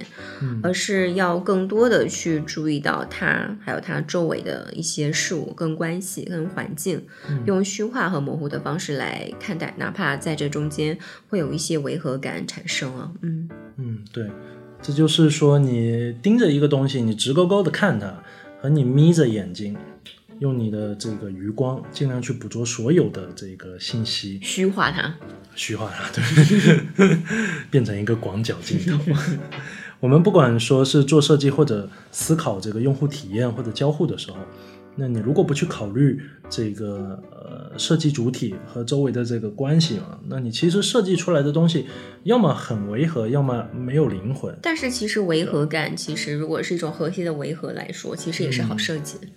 [0.62, 7.04] 而是要更多的去注意到它，还有它周围的一些事物、跟关系、跟环境，
[7.48, 10.96] 用虚化和模糊的方式来看待，哪怕在这中间
[11.28, 13.12] 会有一些违和感产生啊。
[13.22, 14.30] 嗯嗯，对。
[14.84, 18.24] 这就是说，你盯着一个东西，你直勾勾的看它，
[18.60, 19.78] 和你眯着眼睛，
[20.42, 25.14] 用你的这个余光，尽量去捕捉所有的这个信息，虚化它，
[25.54, 27.18] 虚化它，对，
[27.70, 29.00] 变成一个广角镜头。
[30.02, 34.38] 我们不管说是做设计或者思考这个用户体验或者交互的时候，
[34.96, 41.86] 那你如果不去考虑这个呃设计主体和周围的这个关系啊，那你其实设计出来的东西
[42.24, 44.58] 要么很违和，要么没有灵魂。
[44.60, 49.20] 但是其实违和感，其实如果是一种和谐的违和来说，其实也是好设计。
[49.22, 49.28] 嗯，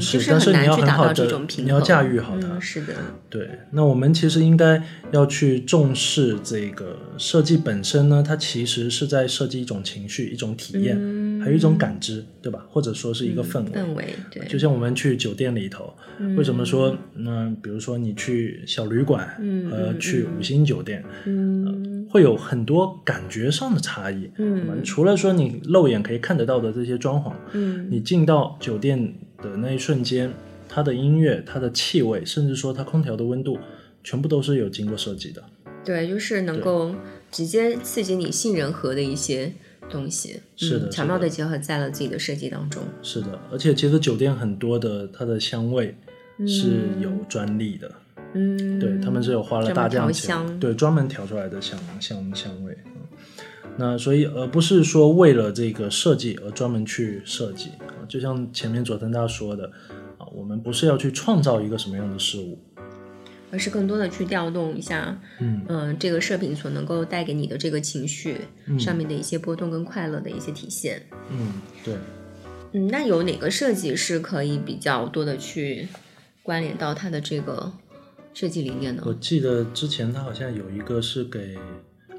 [0.00, 2.58] 是，但是你要很好的，你要驾驭好它。
[2.58, 2.94] 是的，
[3.30, 3.48] 对。
[3.70, 10.96] 那我们其实应该要去重视这个设计本身呢，它其实是在设计一种情绪、一种体验，
[11.40, 12.66] 还有一种感知，对吧？
[12.68, 13.70] 或者说是一个氛围。
[13.70, 14.44] 氛围，对。
[14.46, 15.94] 就像我们去酒店里头，
[16.36, 19.28] 为什么说，那比如说你去小旅馆
[19.70, 24.28] 和去五星酒店，嗯，会有很多感觉上的差异。
[24.38, 29.14] 嗯，除了说你肉眼可以看得到的这些装潢，嗯，你进到酒店。
[29.42, 30.32] 的那一瞬间，
[30.68, 33.58] 它的音乐、它的气味，甚至说它空调的温度，
[34.02, 35.42] 全部都是有经过设计的。
[35.84, 36.94] 对，就是能够
[37.30, 39.52] 直接刺激你杏仁核的一些
[39.90, 42.82] 东西，是的，巧妙的结合在了自己的设计当中。
[43.02, 45.96] 是的，而且其实酒店很多的它的香味
[46.46, 47.92] 是有专利的，
[48.34, 52.78] 嗯，对他们是有花了大价钱，对，专门调出来的香香香味。
[53.76, 59.64] 那所以，而不是说为了这个设计而专门去设计啊，就像前面佐藤大说的
[60.18, 62.58] 啊，我们不是要去创造一个什么样的事物，
[63.50, 68.42] 而是更多的去调动一下，嗯嗯，这个射频所能够带给你的这个情绪
[68.78, 71.06] 上面的一些波动跟快乐的一些体现。
[71.30, 71.94] 嗯，对。
[72.72, 75.88] 嗯，那有哪个设计是可以比较多的去
[76.42, 77.72] 关联到它的这个
[78.34, 79.02] 设计理念呢？
[79.06, 81.56] 我记得之前它好像有一个是给。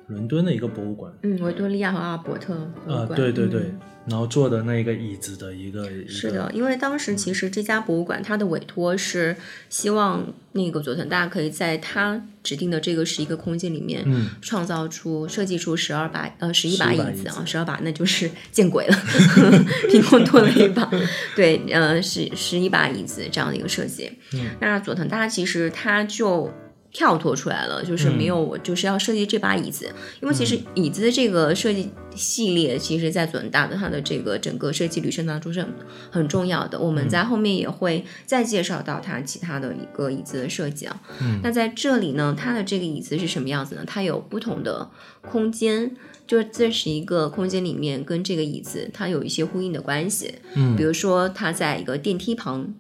[0.08, 2.54] 伦敦的一个博物馆，嗯，维多利亚和阿尔伯特
[2.88, 3.74] 啊，对对对，
[4.06, 9.36] 然后坐的那个椅子的一个，是的，因为当时其实这家博物馆它的委托是
[9.70, 18.98] 希望那个佐藤大可以在他指定的这个十一个空间里面，嗯，创造出设计出十二把呃十一把椅子啊，十二把那就是 见鬼了，
[19.90, 20.92] 凭空多了一把，
[21.34, 26.52] 对，呃，十十一把椅子这样的一个设计，嗯，那佐藤大其实他就。
[26.94, 35.74] 跳脱出来了，就是没有我就是要设计这把椅子，因为其实椅子的这个设计系列，其实在佐恩大的它的这个整个设计旅程当中是很
[36.12, 36.80] 很重要的。
[36.80, 41.02] 我们在后面也会再介绍到它其他的一个椅子的设计啊。
[41.20, 43.84] 嗯，那在这里呢，它的这个椅子是什么样子呢？
[43.88, 44.88] 它有不同的
[45.22, 45.96] 空间，
[46.28, 50.36] 就是这是一个空间里面跟这个椅子它有一些呼应的关系。
[50.54, 52.72] 嗯，比如说它在一个电梯旁，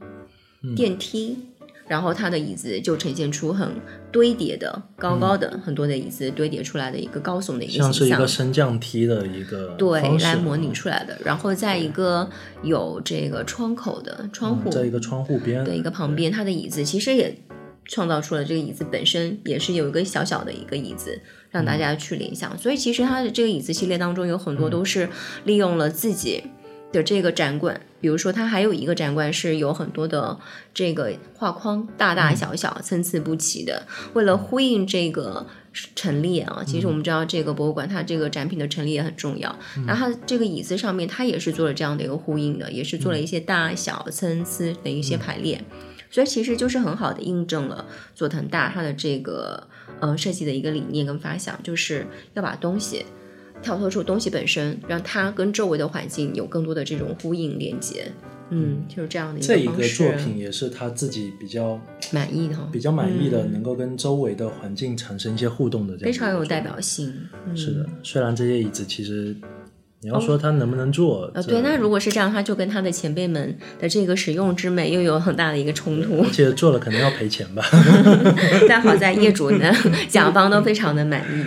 [0.75, 1.39] 电梯。
[1.87, 3.69] 然后它的椅子就呈现出很
[4.11, 11.17] 堆叠的、高高的很多的椅子堆叠出来的一个高耸的一个形象，像是一个升降梯的一个对来模拟出来的。
[11.25, 12.29] 然后在一个
[12.61, 17.37] 有这个窗口的窗户，在一个窗户边的一个旁边，它的椅子其实也
[17.85, 21.19] 创造出了这个椅子本身也是有一个小小的一个椅子
[21.51, 22.57] 让大家去联想。
[22.57, 25.09] 所以其实它的这个椅子系列当中有很多都是
[25.43, 26.43] 利用了自己。
[26.93, 30.39] 的这个展馆，比如说它还有一个展馆是有很多的
[30.73, 33.85] 这个画框，大大小小、参差不齐的。
[34.13, 35.47] 为了呼应这个
[35.95, 39.53] 陈列啊，其实我们知道这个博物馆它这个展品的陈列也很重要。
[39.87, 45.61] 那它这个椅子上面它也是做了这样的一个呼应的，也是做了一些大小参差的一些排列。
[46.11, 49.67] 所以其实就是很好的印证了佐藤大他的这个
[49.99, 53.03] 呃设计的一个理念跟发想，就是要把东西。
[53.63, 58.11] 跳脱出东西本身，让它跟周围的环境有更多的这种呼应连接，
[58.49, 59.47] 嗯，就是这样的一个。
[59.47, 61.79] 这一个作品也是他自己比较
[62.11, 67.11] 满意的，比较满意的，能够跟周围的环境产生一些互动的，非常有代表性。
[67.55, 69.35] 是的，虽然这些椅子其实
[70.01, 77.63] 你要说它能不能坐，呃，对，那如果是这样，它就跟他的前辈们的这个使用之美又有很大的一个冲突，而且做了可能要赔钱吧。
[78.67, 79.73] 但好在业主呢，
[80.09, 81.45] 甲方都非常的满意。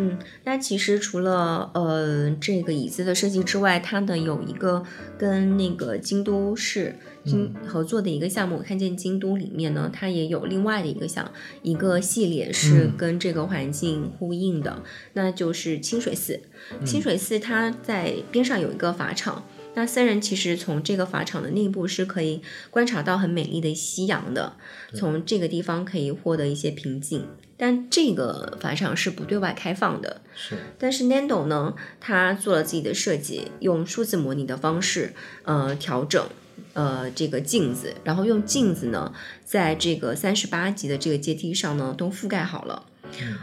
[0.00, 4.84] 嗯，那其实除了呃这个椅子的设计之外，它的有一个
[5.18, 11.28] 跟那个京都市京合作的一个项目，看见京都里面呢，它也有另外的一个项
[11.62, 14.82] 一个系列是跟这个环境呼应的，
[15.14, 16.40] 那就是清水寺。
[16.84, 19.44] 清水寺它在边上有一个法场。
[19.74, 24.54] 那僧人其实从这个法场的内部是可以观察到很美丽的夕阳的，
[24.94, 27.26] 从这个地方可以获得一些平静。
[27.58, 30.22] 但这个法场是不对外开放的。
[30.34, 30.56] 是。
[30.78, 36.24] 但是 Nando 呢，他做了自己的设计，用数字模拟的方式，呃，调整，
[36.72, 39.12] 呃，这个镜子，然后用镜子呢，
[39.44, 42.84] 在这个三十八级的这个阶梯上呢，都覆盖好了。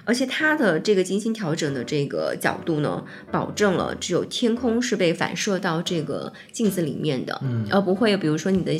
[0.03, 8.71] 而且它的这个精心调整的这个角度呢，保证了只有天空是被反射到这个镜子里面的，嗯而不会比如说你的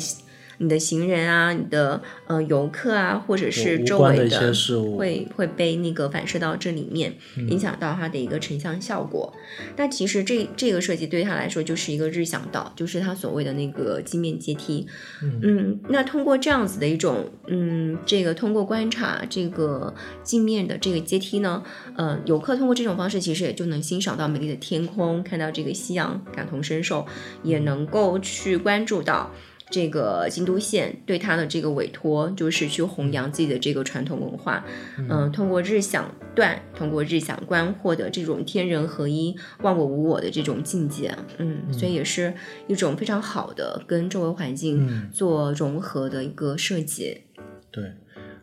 [0.58, 7.14] 你的行人啊，你的呃游客啊，或者是周围的一些事物，会会被那个反射到这里面，
[7.48, 9.32] 影响到它的一个成像效果。
[9.76, 14.86] 那其实这这个设计对他来说就是一个日向道，就是他所谓的那个镜面阶梯。
[15.22, 21.62] 嗯，那通过这样子的一种，嗯，这个通过观察这个镜面的这个阶梯呢，
[21.96, 27.06] 呃，游客通过这种方式其实也就能欣赏到美丽的天空，看到这个夕阳，感同身受，
[27.42, 29.30] 也能够去关注到。
[29.68, 34.64] 这个京都县对他的这个委托，就是去弘扬自己的这个传统文化，
[34.96, 42.32] 嗯，通过日想段，通过日想观，获得这种天人合一、忘我无我的这种境界，嗯，所以也是
[42.68, 47.22] 一种非常好的跟周围环境做融合的一个设计。
[47.72, 47.84] 对，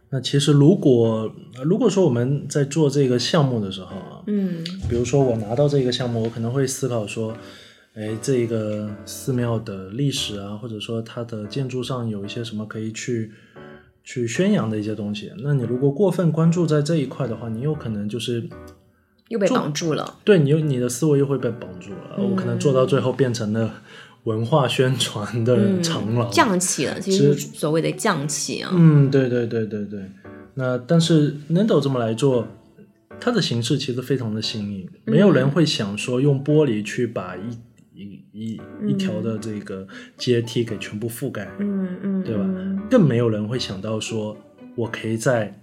[0.10, 1.34] 那其实如果
[1.64, 7.34] 如果说我们在做这个项目的时候啊，嗯，比如说我拿到这个项目，我可能会思考说。
[7.96, 13.32] 哎，这一个寺庙的历史啊，或者说它的建筑上有一些什么可以去
[14.04, 18.50] 去宣扬的一些东西，那你如果过分关注在这一块的话，你有可能就是
[19.30, 20.20] 又被绑住了。
[20.24, 22.18] 对你，你的思维又会被绑住了。
[22.18, 23.82] 我可能做到最后变成了
[24.24, 28.72] 文化宣传的长廊，匠气了，其实所谓的匠气啊。
[28.74, 30.02] 嗯，对对对对对。
[30.56, 32.48] 那但是 Nendo 这么来做，
[33.20, 37.58] 它的形式其实非常的新颖，没有人会想说用玻璃去把一
[37.94, 42.46] 一一一条的这个阶梯给全部覆盖，嗯嗯，对吧？
[42.90, 44.38] 更没有人会想到说，
[44.76, 45.60] 我可以在。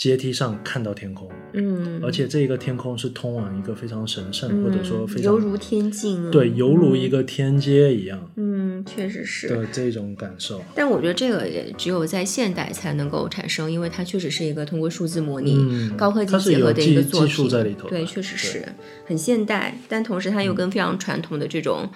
[0.00, 10.64] 阶梯上看到天空，嗯，而且这一个天空是通往一个非常神圣，或者说非常犹如天境，对，犹如一个天阶一样，嗯，确实是的这种感受。
[10.74, 17.46] 但我觉得这个也只有在现代才能够产生，因为它确实是一个通过数字模拟、高科技结合的一个作品，
[17.90, 18.64] 对，确实是
[19.04, 21.86] 很现代，但同时它又跟非常传统的这种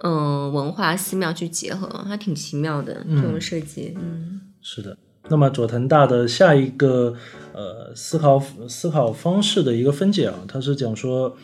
[0.00, 4.98] 嗯文化寺庙去结合，它挺奇妙的这种设计，嗯，是的。
[5.28, 7.14] 那么佐藤大的下一个
[7.52, 11.36] 呃思考思考方式的一个分解啊，他是讲说，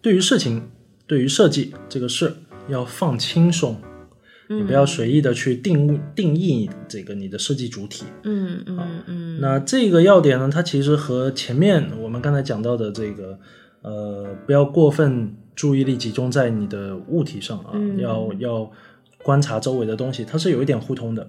[0.00, 0.62] 对于事情，
[1.06, 2.32] 对于设计这个事
[2.68, 3.76] 要放轻松，
[4.48, 8.04] 你不要随意的去定定义这个你的设计主体。
[8.24, 9.40] 嗯嗯嗯。
[9.40, 13.38] 那这个要点呢，它其实和前面我们刚才讲到的这个
[13.82, 18.70] 呃不要过分注意力集中在你的物体上啊，要要
[19.22, 21.26] 观察周围的东西，它是有一点互通的。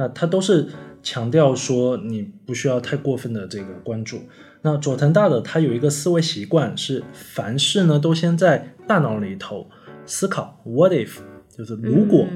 [0.00, 0.66] 那他都是
[1.02, 4.22] 强调说你不需要太过分的这个关注。
[4.62, 9.68] 那佐藤大的他有一个思维习惯是凡事呢都先在大脑里头
[10.06, 11.18] 思考 what if，
[11.54, 12.26] 就是如果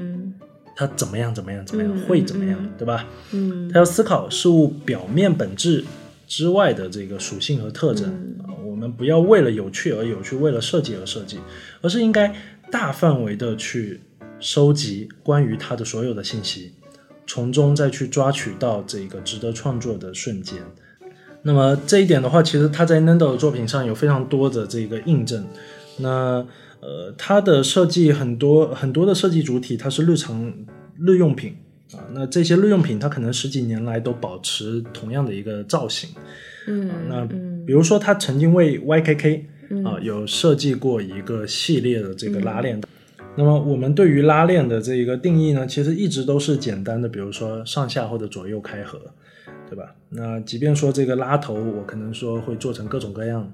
[0.75, 3.07] 他怎么样怎么样怎么样会怎么样，对吧？
[3.31, 5.83] 嗯，他要思考事物表面本质
[6.27, 8.07] 之外的这个属性和特征
[8.43, 8.53] 啊。
[8.63, 11.39] 我们不要为了有趣而有趣，为了设计而设计，
[11.81, 12.35] 而是应该
[12.69, 14.01] 大范围的去
[14.39, 16.73] 收集关于它的所有的信息。
[17.27, 20.59] 从中再去抓取到这个值得创作的瞬间，
[21.41, 25.45] 那么这一点的话，其实他在 Nando 的作品上有非常多的这个印证。
[25.97, 26.45] 那
[26.81, 30.53] 呃，他的设计很多很多的设计主体，它是日常
[30.99, 31.55] 日用品
[31.93, 31.99] 啊。
[32.13, 36.09] 那这些日用品，它可能十几年来都保持同样的一个造型。
[36.67, 37.25] 嗯，那
[37.65, 39.41] 比如说他曾经为 YKK
[39.83, 42.79] 啊有设计过一个系列的这个拉链。
[43.37, 48.99] 那么我们对于拉链的这一个定义呢，其实一直都是简单的，比如说上下或者左右开合，
[49.69, 49.93] 对吧？
[50.09, 53.53] 那即便说这个拉头，我可能说会做成各种各样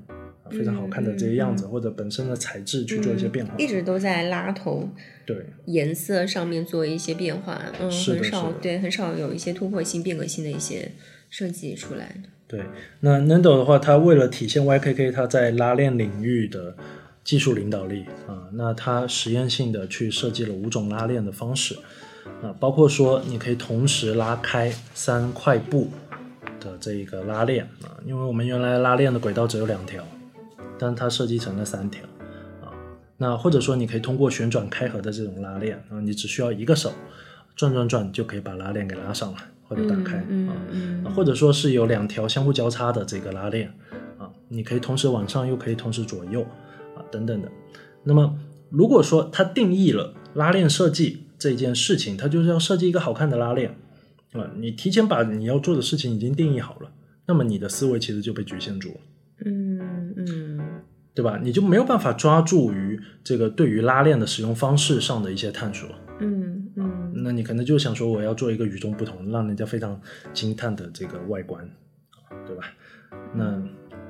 [0.51, 4.87] 非常好看的这些样子，或者本身的材质去做一些变化，一直都在拉头
[5.25, 10.91] 对颜色上面做一些变化，嗯，很少对很少有一些突破性、变革性的一些
[11.31, 12.29] 设计出来的。
[12.47, 12.61] 对，
[12.99, 16.75] 那 Nando 的话，它为了体现 YKK 它在拉链领域的。
[17.31, 21.73] 技术领导力啊，那它实验性的去设计了五种拉链的方式
[22.43, 25.89] 啊，包括说你可以同时拉开三块布
[26.59, 30.03] 的这一个拉链啊，因为我们原来拉链的轨道只有两条，
[30.77, 32.03] 但它设计成了三条
[32.59, 32.75] 啊，
[33.15, 36.91] 那或者说你可以通过旋转开合的这种拉链啊，你只需要一个手
[37.55, 39.39] 转转转就可以把拉链给拉上来
[39.69, 40.51] 或者打开啊，
[41.15, 43.73] 或者说是有两条相互交叉的这个拉链
[44.17, 46.45] 啊，你可以同时往上又可以同时左右。
[47.11, 47.51] 等等的，
[48.03, 53.75] 那么如果说它定义了拉链设计这件事情，它就是要设计一个好看的拉链
[54.33, 56.91] 啊，你提前把你要做的事情已经定义好了，
[57.25, 58.95] 那么你的思维其实就被局限住了，
[59.45, 60.59] 嗯嗯，
[61.13, 61.37] 对吧？
[61.43, 69.99] 你就没有办法抓住于这个对于拉链的使用方式上的一些探索，嗯嗯，那你可能就想说我要做一个与众不同、让人家非常
[70.33, 71.69] 惊叹的这个外观，
[72.47, 72.63] 对吧？
[73.35, 73.61] 那。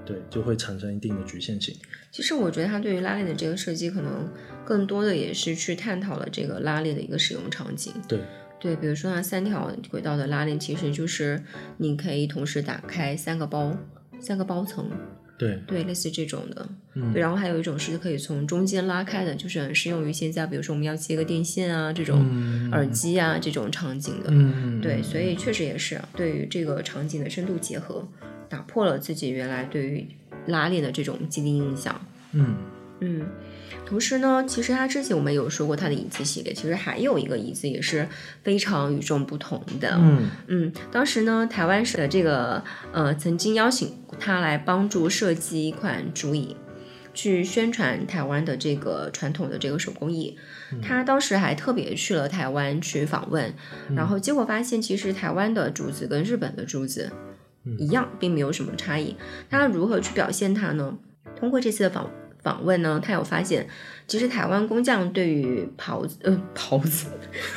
[0.06, 1.76] 对，就会产生一定的局限性。
[2.12, 4.28] 其实我觉得它对于拉链的这个设计，可能
[4.66, 7.94] 更多的也是去探讨了这个拉链的一个使用场景。
[8.08, 8.20] 对，
[8.60, 11.42] 对，比如说那三条轨道的拉链，其实就是
[11.78, 13.78] 你可以同时打开三个包，
[14.20, 14.90] 三个包层。
[15.38, 16.70] 对对，类似这种的。
[16.94, 17.12] 嗯。
[17.12, 22.24] 对，然后还有一种是可以从中间拉开的，就是很适用于现在，比如说我们要接个电线啊，这种
[22.72, 24.30] 耳机啊这种场景的。
[24.30, 24.80] 嗯。
[24.82, 28.08] 对，所以确实也是对于这个场景的深度结合，
[28.52, 30.08] 打破了自己原来对于
[30.46, 32.00] 拉链的这种既定印象。
[32.34, 32.56] 嗯
[33.00, 33.26] 嗯。
[33.86, 38.08] 同时呢，其实他之前我们有说过他的椅子系列，其实还有一个椅子也是
[38.42, 39.98] 非常与众不同的。
[40.00, 46.56] 嗯嗯，当时呢，台湾省的这个呃曾经邀请他来帮助设计一款竹椅，
[47.14, 50.38] 去宣传台湾的这个传统的这个手工艺。
[50.82, 53.54] 他当时还特别去了台湾去访问，
[53.94, 57.12] 然后结果发现其实台湾的竹子跟日本的竹子
[57.78, 59.16] 一样，并没有什么差异。
[59.50, 60.98] 他如何去表现它呢？
[61.36, 62.10] 通过这次的访。
[62.44, 63.68] 访问呢，他有发现，
[64.08, 67.08] 其实台湾工匠对于刨子呃刨子，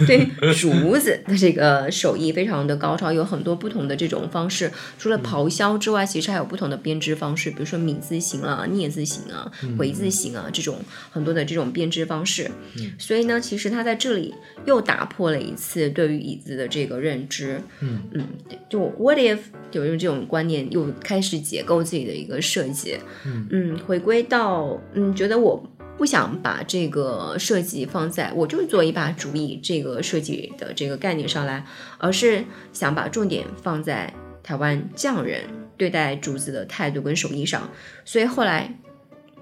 [0.07, 4.71] 对竹子的这个手艺非常的高超，有很多不同的这种方式。
[4.99, 10.79] 除了刨削之外，其实还有不同的编织方式，比如说米字形啊、镊字形啊、回字形啊这种
[11.11, 12.51] 很多的这种编织方式。
[12.99, 14.33] 所以呢，其实他在这里
[14.65, 17.61] 又打破了一次对于椅子的这个认知。
[17.81, 18.27] 嗯嗯，
[18.69, 19.39] 就 What if
[19.71, 22.99] 就用这种观念又开始解构自己的一个设计。
[23.27, 24.81] 嗯嗯，回归到。
[24.95, 25.61] 嗯，觉得我
[25.97, 31.65] 不想把这个设计放在我就是做一把主意这个设计的这个概念上来，
[31.99, 35.43] 而是想把重点放在台湾匠人
[35.77, 37.71] 对待竹子的态度跟手艺上。
[38.05, 38.77] 所以后来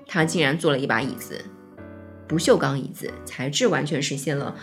[0.06, 1.42] 他竟然做了一把椅子，
[2.28, 4.54] 不锈钢椅子，材质完全实现了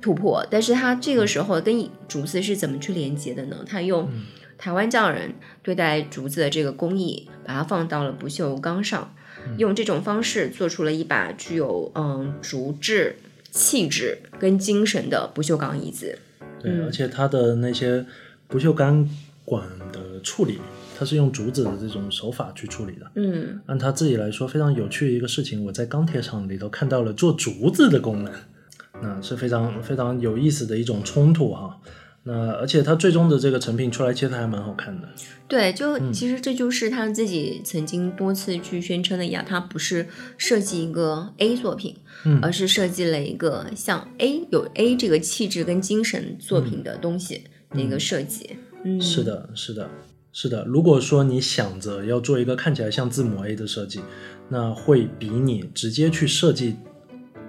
[0.00, 0.46] 突破。
[0.48, 3.64] 但是他这个时候跟竹子是怎么去连接的呢？
[3.66, 4.08] 他用
[4.60, 5.32] 台湾匠人
[5.62, 9.14] 对待竹子的这个工艺，把它放到了不锈钢上。
[9.56, 13.16] 用这种方式做出了一把具有嗯竹质
[13.50, 16.18] 气质跟精神的不锈钢椅子。
[16.62, 18.04] 对，而且它的那些
[18.48, 19.08] 不锈钢
[19.46, 20.58] 管的处理，
[20.98, 23.10] 它是用竹子的这种手法去处理的。
[23.14, 28.30] 嗯，按他自己来说，非常有趣的一个事情，我在钢铁厂里头看到了做竹子的功能，
[29.00, 31.80] 那是非常非常有意思的一种冲突哈。
[32.22, 35.08] 那而且它最终的这个成品出来，其实还蛮好看的。
[35.48, 40.06] 对，就其实这就是他自己曾经多次去宣称的一样，他不是
[40.36, 41.96] 设计一个 A 作品，
[42.42, 48.50] 而是设计了一个像 A 有 A 这个气质跟精神作品的东西的一个设计。
[48.84, 49.90] 嗯，是的，是的，
[50.30, 50.64] 是的。
[50.66, 54.00] 如果说你想着要做一个看起来像字母 A 的设计，
[54.50, 56.76] 那会比你直接去设计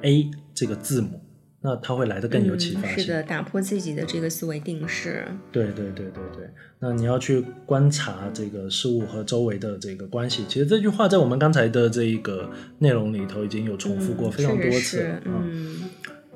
[0.02, 1.21] A 这个字母。
[1.64, 5.24] 那他会来的更有启发性，是的，打破自己的这个思维定式。
[5.52, 6.50] 对对对对对，
[6.80, 10.44] 那你要去观察这个事物和周围的这个关系。
[10.48, 12.50] 其实这句话在我们刚才的这一个
[12.80, 15.84] 内容里头已经有重复过非常多次嗯，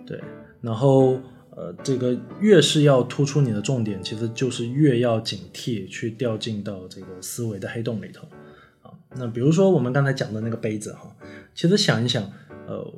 [0.05, 0.21] 对。
[0.61, 1.19] 然后
[1.49, 8.27] 呃，这个越是要突出你的重点，其实就是越要警惕去掉进到这个思维的黑洞里头
[8.83, 8.93] 啊。
[9.15, 11.15] 那比如说我们刚才讲的那个杯子哈，
[11.55, 12.31] 其实想一想，
[12.67, 12.93] 呃。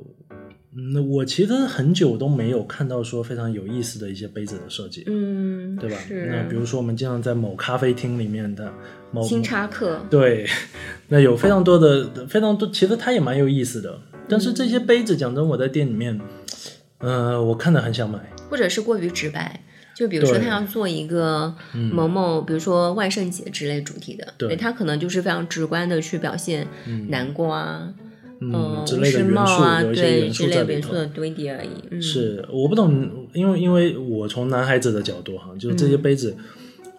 [0.74, 5.97] 那我其实很久都没有看到说非常有意思的一些杯子的设计，嗯，对吧？
[6.09, 8.72] 那比如说我们经常在某咖啡厅里面的
[9.11, 10.47] 某星巴克，对，
[11.07, 13.99] 那有非常多的非常多，其实它也蛮有意思的。
[14.30, 16.20] 但是这些杯子，讲真，我在店里面，
[16.99, 19.63] 呃，我看的很想买，或者是过于直白。
[19.95, 21.55] 就比如说他要做一个
[21.91, 26.68] 某某，比如说万圣节之类主题的，对，他可能就是非常直观的去表现
[27.07, 27.82] 南瓜。
[27.99, 28.07] 嗯，
[28.85, 30.93] 之类的元素，有一些元素在里头。
[31.13, 32.01] 堆叠而已。
[32.01, 36.35] 是，我不懂，因为因为我从男孩子的角度哈，就是这些杯子，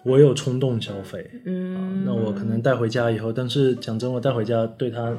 [0.03, 1.31] 我有冲动消费。
[1.45, 5.17] 嗯，那我可能带回家以后，但是讲真，我带回家对他，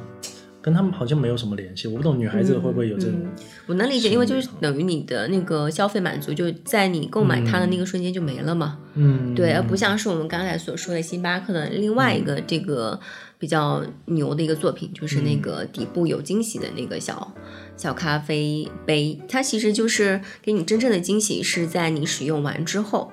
[0.62, 1.88] 跟他们好像没有什么联系。
[1.88, 3.20] 我不懂女孩子会不会有这种。
[3.66, 8.78] 我能理解，因为就是等于你的那个消费满足，就在你购买它的那个瞬间就没了嘛。
[8.94, 13.00] 嗯，对，而不像是我们刚才所说的星巴克的另外一个这个。
[13.40, 17.34] 比较牛的一个作品，就是那个底部有惊喜的那个小
[17.74, 23.10] 小咖啡杯，它其实就是给你真正的惊喜是在你使用完之后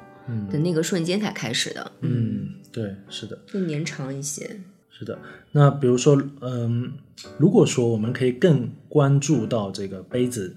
[0.52, 1.94] 的那个瞬间才开始的。
[2.02, 4.60] 嗯，对，是的，更延长一些。
[4.98, 5.20] 是的，
[5.52, 6.94] 那比如说，嗯，
[7.38, 10.56] 如果说我们可以更关注到这个杯子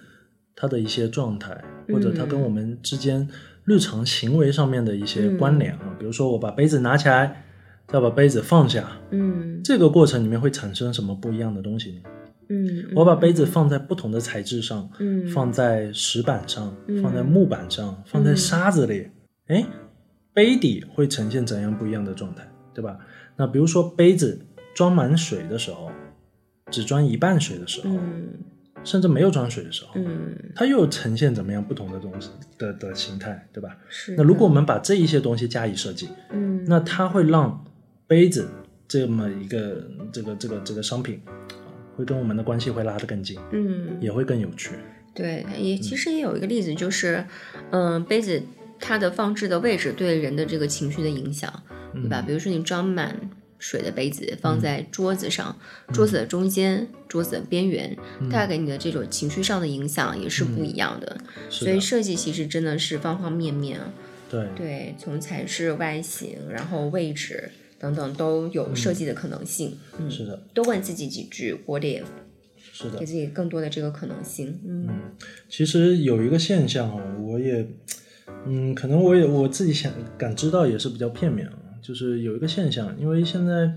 [0.55, 3.28] 它的一些状态，或者它跟我们之间
[3.64, 7.45] 日常行为上面的一些关联啊，比如说我把杯子拿起来。
[7.93, 12.01] 再把杯子放下，嗯，这个过程里面会产生什么不一样的东西呢？
[12.49, 16.72] 嗯，我把杯子放在不同的材质上，嗯，放在石板上，
[17.03, 19.09] 放在木板上，放在沙子里，
[19.49, 19.66] 哎，
[20.32, 22.97] 杯底会呈现怎样不一样的状态，对吧？
[23.41, 24.38] 那比如说杯子
[24.74, 25.91] 装满水的时候，
[26.70, 28.28] 只装一半水的时候，嗯
[28.82, 33.76] 甚至没有装水的时候，嗯，它又呈现怎么样不同的东西的的形态，对吧？
[33.88, 34.14] 是。
[34.16, 37.64] 那如果我们把这一些东西加以设计，嗯，那它会让
[38.07, 38.49] 杯子
[38.88, 41.20] 这么一个这个这个这个商品，
[41.97, 44.70] 会跟我们的关系会拉得更近，嗯，也会更有趣。
[45.14, 47.26] 对，也其实也有一个例子，就是，
[47.72, 48.43] 嗯，杯子
[48.78, 51.53] 它的放置的位置对人的这个情绪的影响，
[51.95, 52.22] 对吧？
[52.22, 53.30] 比如说你装满。
[53.62, 55.55] 水的杯子放在桌子上，
[55.93, 57.95] 桌子的中间，桌子的边缘，
[58.30, 61.18] 带给你的这种情绪上的影响也是不一样的。
[61.51, 63.93] 所以设计其实真的是方方面面啊。
[64.30, 69.76] 对对，从材质、外形，然后位置等等都有设计的可能性。
[69.99, 70.43] 嗯，是的。
[70.55, 72.05] 多问自己几句，What if？
[72.72, 74.59] 是的，给自己更多的这个可能性。
[74.66, 74.88] 嗯，
[75.51, 77.68] 其实有一个现象啊，我也，
[78.47, 81.53] 嗯，可能我也我自己想感知到也是比较片面啊。
[81.83, 83.72] 就是有一个现象，因为现在，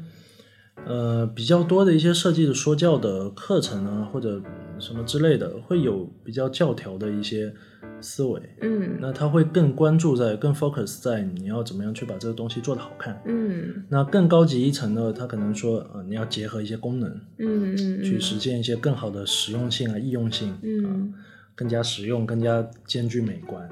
[0.86, 4.42] 呃，比较多的一些设计的说教的课程啊，或者
[4.80, 7.54] 什么之类的，会有比较教条的一些
[8.02, 8.42] 思维。
[8.62, 13.22] 嗯，那他会更关注在、更 focus 在你要怎么样去把这个东西做得好看。
[13.26, 21.14] 嗯，那更高级一层的，他可能说，呃，你要结合一些功能，嗯嗯，去实现一些更好的实用性啊、易用性，嗯，
[21.56, 23.64] 更加实用、更加兼具美观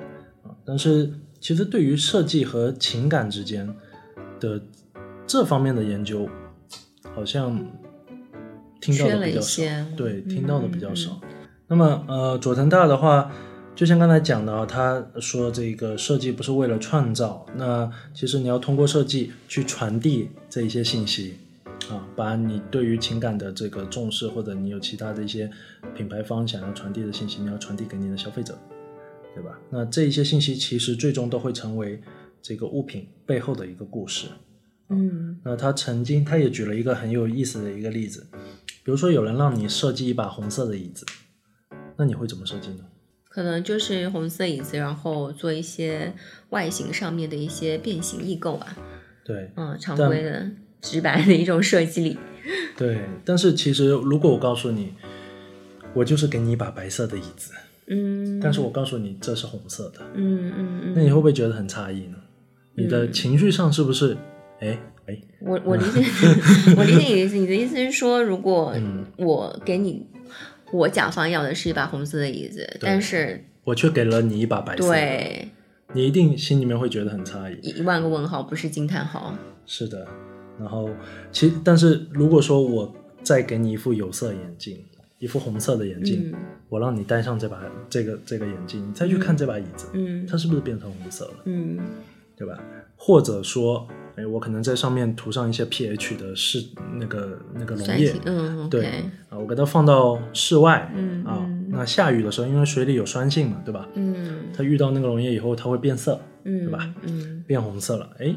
[0.43, 0.55] 啊。
[0.63, 1.09] 但是，
[1.39, 3.67] 其实对于设计和情感之间，
[4.41, 4.61] 的
[5.27, 6.27] 这方面的研究，
[7.15, 7.57] 好像
[8.81, 9.63] 听到的比较少，
[9.95, 11.21] 对，听到的比较少。
[11.67, 13.31] 那么，呃，佐藤大的话，
[13.75, 21.35] 就像刚才讲的啊，他说这个设计不是为了创造，那其实你要通过设计去传递这一些信息
[21.89, 25.49] 啊，把你对于情感的这个重视，或者你有其他的一些
[25.95, 28.57] 品牌方想要传递的信息，你要传递给你的消费者，
[29.33, 29.57] 对吧？
[29.69, 32.01] 那这一些信息其实最终都会成为。
[32.41, 34.27] 这个物品背后的一个故事，
[34.89, 38.27] 嗯，那他曾经他也举了一个很有意思的一个例子，
[38.83, 41.05] 比如说有人让你设计一把红色的椅子，
[41.97, 42.85] 那你会怎么设计呢？
[43.29, 46.13] 可能就是红色椅子，然后做一些
[46.49, 48.77] 外形上面的一些变形异构啊。
[49.23, 50.49] 对，嗯，常规的
[50.81, 52.17] 直白的一种设计里。
[52.75, 54.93] 对，但是其实如果我告诉你，
[55.93, 57.53] 我就是给你一把白色的椅子，
[57.87, 62.17] 嗯，但是我告诉你这是红色的，嗯嗯嗯，那你会不会觉得很诧异呢？
[62.75, 64.17] 你的情绪上是不是？
[64.59, 66.03] 哎哎，我我理解，
[66.77, 67.35] 我理解你的意思。
[67.35, 68.73] 你的意思是说，如果
[69.17, 70.05] 我给你，
[70.71, 75.47] 我甲方要的是一把红色的椅子，但是我却给了你一把白色，对，
[75.93, 79.35] 你一定心里面会觉得很诧异，一万个问号，不是惊叹号。
[79.65, 80.07] 是的，
[80.59, 80.87] 然后
[81.31, 82.93] 其，但是如果说我
[83.23, 84.77] 再给你一副有色眼镜，
[85.17, 86.31] 一副红色的眼镜，
[86.69, 87.59] 我让你戴上这把
[87.89, 91.33] 这个这个眼镜，你再去看这把椅子，嗯，它是不是变成红色了？
[91.45, 91.79] 嗯。
[92.41, 92.57] 对吧？
[92.97, 96.63] 或者说，哎，我可能在上面涂上一些 pH 的是
[96.99, 98.87] 那个那个溶液，嗯，对
[99.29, 103.87] 啊，我给它放到室外，嗯啊，那下雨的时候，因为水里有酸性嘛，对吧？
[103.93, 106.89] 嗯，它遇到那个溶液以后，它会变色，嗯，对吧？
[107.03, 108.35] 嗯，变红色了，哎，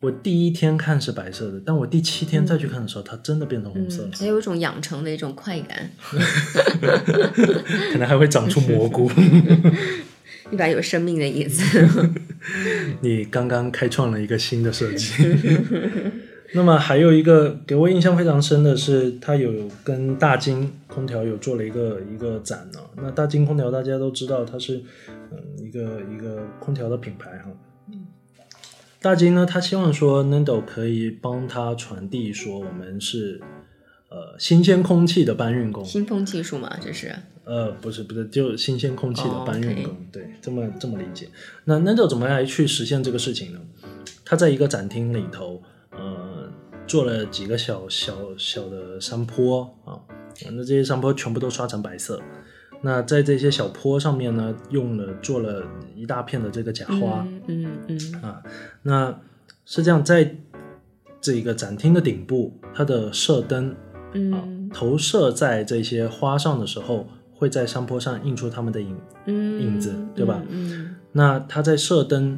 [0.00, 5.88] 我第一天看是白色的，但我第七天再去看的时候，它真的变成红色了，还有一种养成的一种快感，
[7.92, 9.08] 可能还会长出蘑菇。
[10.50, 11.62] 一把有生命的椅子，
[13.00, 15.12] 你刚刚开创了一个新的设计。
[16.54, 19.52] 那么还有一个给我印象非常深的是，他有
[19.84, 22.80] 跟大金空调有做了一个一个展呢。
[22.96, 27.50] 那大金空调大家都知道，它是嗯一个一个空调的品牌哈。
[29.00, 33.40] 大金呢，他希望说 Nendo 可以帮他传递说，我们是
[34.08, 37.14] 呃新鲜空气的搬运工，新风技术嘛，这是。
[37.44, 41.28] 呃，不是不是，就新鲜空气的搬运工，对，这么这么理解。
[41.64, 43.60] 那 Nendo 怎么来去实现这个事情呢？
[44.22, 46.52] 他在一个展厅里头，呃，
[46.86, 49.96] 做了几个小小小的山坡啊，
[50.44, 52.20] 那这些山坡全部都刷成白色。
[52.82, 58.42] 那在这些小坡上面呢，用了做了一大片的这个假花，嗯嗯啊，
[58.82, 59.18] 那
[59.64, 60.36] 是这样，在
[61.18, 63.74] 这个展厅的顶部，它的射灯，
[64.12, 67.06] 嗯，投射在这些花上的时候。
[67.40, 68.96] 会在山坡上映出它们的影
[69.28, 70.42] 影子，对吧？
[70.48, 72.36] 嗯，那它在射灯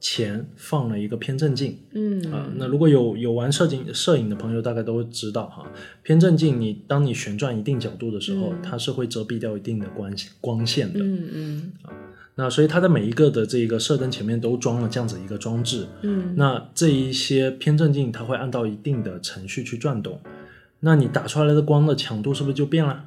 [0.00, 2.20] 前放了一个偏振镜，嗯。
[2.32, 5.70] 啊，那如果有有玩摄影摄影的朋友，大概都知道哈，
[6.02, 11.92] 偏振镜你当你旋转一定角度的时候，它是会遮蔽掉一定的光光线的，嗯嗯，啊，
[12.34, 20.18] 那所以它的每一个的这个射灯前面都装了这样子一个装置，嗯，那这一些偏振镜它会按照一定的程序去转动，
[20.80, 23.04] 那你打出来的光的强度是不是就变了？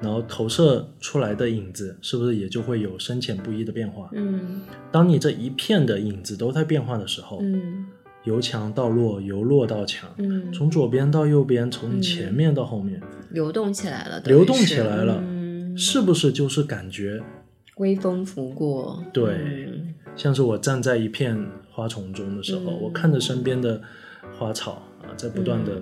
[0.00, 4.08] 然后投射出来的影子是不是也就会有深浅不一的变化？
[4.12, 4.62] 嗯，
[4.92, 7.86] 当你这一片的影子都在变化的时候，嗯，
[8.22, 15.22] 由强到弱，由弱到强，嗯，从左边到右边，从前面到后面，流动起来了，流动起来了。
[15.76, 17.20] 是不是就是感觉？
[17.76, 19.04] 微风拂过？
[19.12, 19.68] 对，
[20.16, 23.80] 像是我站在一片花丛中的时候，我看着身边的
[24.36, 25.80] 花草啊，在不断的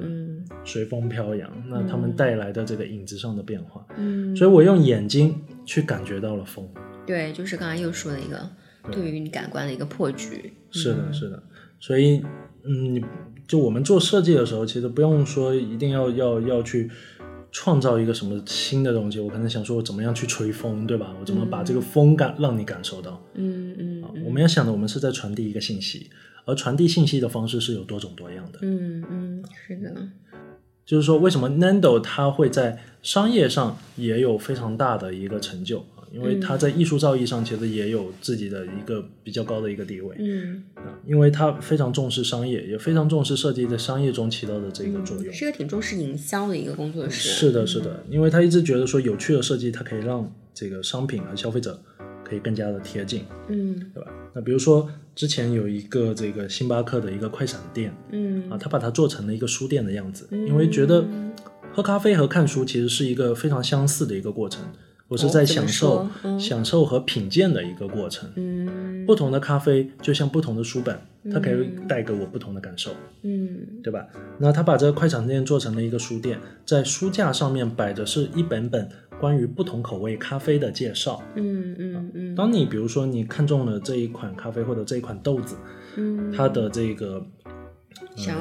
[0.67, 6.69] 随风飘扬，那他们带来的这个影子上的变化，嗯，所以我用眼睛去感觉到了风。
[7.07, 8.51] 对，就是刚才又说的一个
[8.91, 10.53] 对于你感官的一个破局。
[10.73, 11.43] 是的，是的，
[11.79, 12.21] 所以
[12.65, 13.03] 嗯，
[13.47, 16.91] 就我们做设计的时候，其实不用说一定要要要去
[17.53, 19.21] 创造一个什么新的东西。
[19.21, 21.15] 我可能想说，我怎么样去吹风，对吧？
[21.21, 23.23] 我怎么把这个风感让你感受到？
[23.35, 24.05] 嗯嗯。
[24.25, 26.11] 我们要想的，我们是在传递一个信息，
[26.45, 28.59] 而传递信息的方式是有多种多样的。
[28.63, 29.95] 嗯嗯，是的。
[30.87, 36.07] 就是说，为什么 Nando 他会在商业上也有非常大的一个成就啊？
[36.13, 47.31] 因为他在艺术造诣上其实也有自己的一个比较高的一个地位，嗯啊，因为他非常重视商业，也非常重视设计在商业中起到的这个作用，是个挺重视营销的一个工作室。
[47.31, 51.79] 是的，是的，因为他一直觉得说有趣的设计，它可以让这个商品和消费者
[52.23, 54.11] 可以更加的贴近，嗯，对吧？
[54.33, 61.05] 那比如说之前有一个这个星巴克的一个快闪店，嗯啊，他把它做成了一个书店的样子，因为觉得
[61.73, 64.63] 喝咖啡和看书其实是一个非常相似的一个过程。
[65.09, 68.29] 我是在享受、享受和品鉴的一个过程。
[68.35, 70.99] 嗯，不同的咖啡就像不同的书本，
[71.33, 72.91] 它可以带给我不同的感受。
[73.23, 74.05] 嗯，对吧？
[74.39, 78.89] 那他把这个快闪店做成了一个书店，在书架上面摆的是一本本
[79.21, 81.23] 关于不同口味咖啡的介绍。
[81.35, 82.35] 嗯嗯嗯。
[82.35, 85.57] 当你比如说你看中了这一款咖啡或者这一款豆子，
[85.97, 87.25] 嗯，它的这个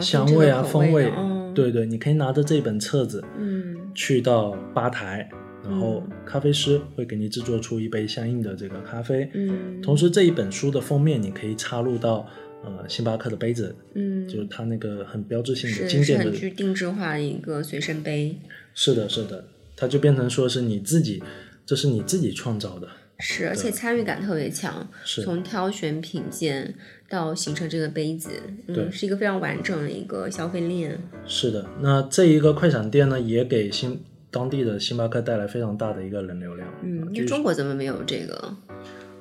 [0.02, 1.12] 香味啊、风味，
[1.54, 5.30] 对对，你可以拿着这本册子，嗯，去到吧台。
[5.68, 12.24] 然后咖啡师会给你制作出一杯相应的这个咖啡，嗯，同时这一本书的封面你可以插入到
[12.64, 18.38] 呃星巴克的杯子，嗯，就是它那个很标志性的经典的，很具定制化的一个随身杯。
[18.76, 19.44] 是的，是的，
[19.76, 21.22] 它就变成说是你自己，
[21.66, 22.88] 这是你自己创造的，
[23.20, 26.74] 是，而且参与感特别强，是从挑选品鉴
[27.10, 28.30] 到形成这个杯子，
[28.68, 31.00] 嗯，是一个非常完整的一个消费链。
[31.26, 34.02] 是的，那这一个快闪店呢，也给星。
[34.32, 36.68] 当地的星巴克带来非常大的一个人流量。
[36.84, 38.58] 嗯，那中国怎么没有这个？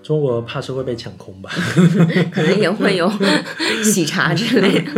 [0.03, 1.49] 中国怕是会被抢空吧？
[2.35, 3.09] 可能也会有
[3.85, 4.91] 喜茶之类的。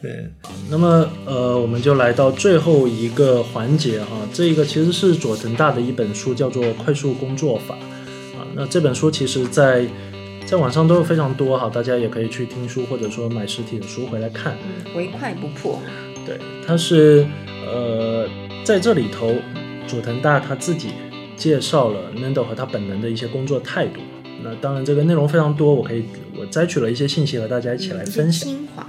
[0.00, 0.28] 对，
[0.70, 7.74] 那么呃，我们就来到最后一个环节哈，这一个其实是佐藤大的一本书，叫做《快速工作法》
[8.38, 8.46] 啊。
[8.54, 9.86] 那这本书其实，在
[10.46, 14.56] 在网上都有非常多哈，大家也可以去听书或者说买实体的书回来看。
[14.64, 15.80] 嗯，唯快不破。
[16.24, 17.26] 对，它是
[17.66, 18.28] 呃。
[18.64, 19.32] 在这里头，
[19.86, 20.88] 佐藤大他自己
[21.36, 24.00] 介绍了 Nando 和他本人的一些工作态度。
[24.42, 26.02] 那当然，这个内容非常多，我可以
[26.36, 28.48] 我摘取了一些信息和大家一起来分享。
[28.48, 28.84] 精华。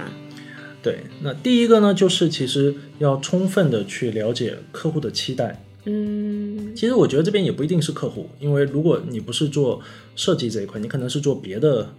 [0.82, 5.62] 对，那第一个呢，就是其实要充分的去了解客户的期待。
[5.84, 9.80] 嗯，其实我觉得这边也不一定是客户，因为如果你不是做
[10.16, 11.94] 设计这一块，你可能是做别的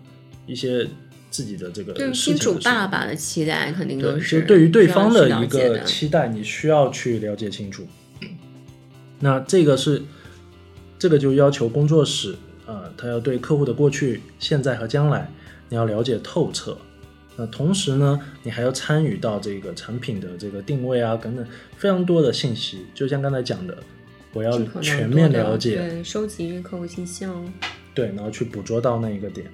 [0.46, 0.88] 一些。
[1.32, 7.86] 自己的这个对金主爸爸的期待肯定都是，就对于对方的一个期待，你需要去了解清楚。
[9.20, 10.02] 那这个是
[10.98, 15.32] 这个就要求工作室啊，他要对客户的过去、现在和将来
[15.70, 16.76] 你要了解透彻。
[17.40, 21.46] 那同时呢，你还要参与到这个产品的这个定位啊等等
[21.78, 22.86] 非常多的信息。
[22.94, 23.78] 就像刚才讲的，
[24.34, 27.46] 我要全面了解，对，收集客户信息哦。
[27.94, 29.48] 对，然后去捕捉到那一个点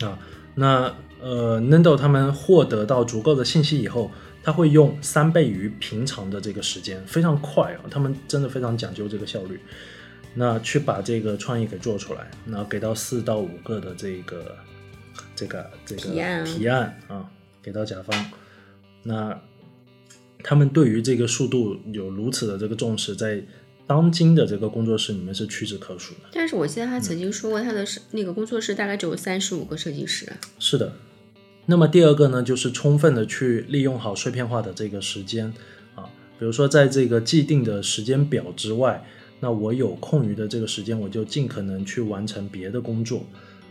[0.00, 0.18] 啊。
[0.54, 4.10] 那呃，Nando 他们获得到足够的信息以后，
[4.42, 9.60] 他会用三倍于平常的这个时间，非常快啊，他们真的非常讲究这个效率。
[10.34, 14.56] 那去把这个创意给做出来，然后给到四到五个的这个
[15.34, 16.02] 这个这个
[16.44, 17.30] 提案啊，
[17.62, 18.30] 给到甲方。
[19.02, 19.40] 那
[20.42, 23.42] 他们对于这个速度有如此的这个重视，在。
[23.84, 30.32] 当今的这个工作室里面是屈指可数的，但是我记得他曾经说过，他的那个工作室大概只有三十五个设计师。
[30.60, 30.92] 是的，
[31.66, 35.52] 那么第二个呢，就是充分的去利用好碎片化的这个时间
[35.96, 36.08] 啊，
[36.38, 39.04] 比如说在这个既定的时间表之外，
[39.40, 43.26] 那我有空余的这个时间，我就尽可能去完成别的工作。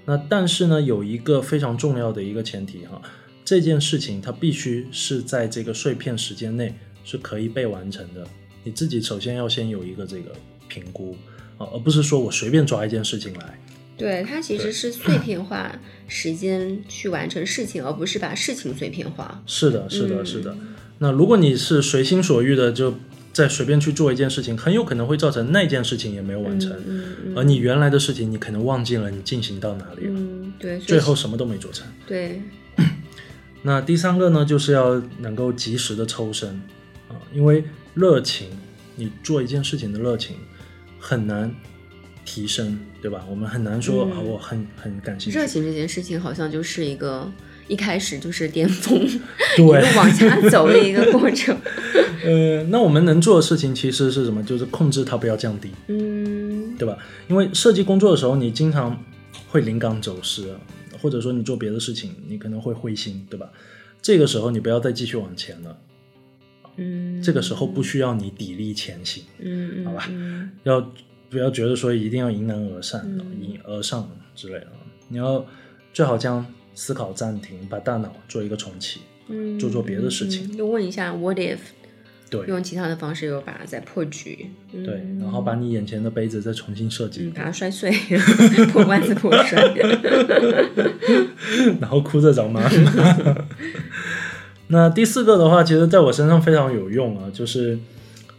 [0.06, 3.02] 那但是呢，有一个非常重要的一个前提哈，
[3.46, 6.74] 这件事情它必须是在这个碎片时间内
[7.04, 8.26] 是可以被完成的。
[8.64, 10.32] 你自己首先要先有一个这个
[10.68, 11.16] 评估
[11.58, 13.60] 啊，而不是说我随便抓一件事情来。
[13.98, 19.44] 对，它其实是碎片化时间去完成事情，而不是把事情碎片化。
[19.46, 20.58] 是的，是的，是的。
[20.98, 22.96] 那如果你是随心所欲的就
[23.34, 26.72] 再随便去做一件事情，很有可能会造成那件事情也没有完成，
[27.36, 30.14] 而你原来的事情你可能忘记了你进行到哪里了。
[30.16, 31.88] 嗯，对，最后什么都没做成。
[32.06, 32.42] 对。
[33.64, 36.50] 那第三个呢，就是要能够及时的抽身
[37.10, 37.64] 啊，因为。
[37.94, 38.48] 热情，
[38.96, 40.38] 你做一件事情的热情
[40.98, 41.54] 很难
[42.24, 43.26] 提升，对吧？
[43.30, 45.38] 我们很难说啊，我很很感兴趣。
[45.38, 47.30] 热情这件事情好像就是一个
[47.72, 49.00] 一开始就是巅峰，
[49.56, 49.66] 对，
[49.96, 51.58] 往下走的一个过程。
[52.22, 54.44] 呃，那我们能做的事情其实是什么？
[54.44, 56.98] 就是控制它不要降低，嗯，对吧？
[57.30, 59.02] 因为设计工作的时候，你经常
[59.48, 60.54] 会灵感走失，
[61.02, 63.50] 或者说你做别的事情，你可能会灰心，对吧？
[64.02, 65.78] 这个时候你不要再继续往前了。
[66.76, 70.10] 嗯，这个时候不需要你砥砺前行，嗯，好吧，
[70.64, 70.92] 要
[71.30, 73.02] 不要觉得说一定要迎难而上、
[73.42, 74.68] 迎而上之类的？
[75.08, 75.46] 你要
[75.94, 80.58] 最好将思考暂停，把大脑做一个重启，嗯，做做别的事情。
[80.58, 81.58] 就问一下，What if？
[82.30, 87.92] 对，用其他的方式又把它再破局，对，然后把你眼前的杯子再重新设计，把它摔碎，
[88.72, 89.62] 破罐子破摔，
[91.82, 92.72] 然后哭着找妈妈。
[94.68, 97.78] 那第四个的话，其实在我身上非常有用啊，就是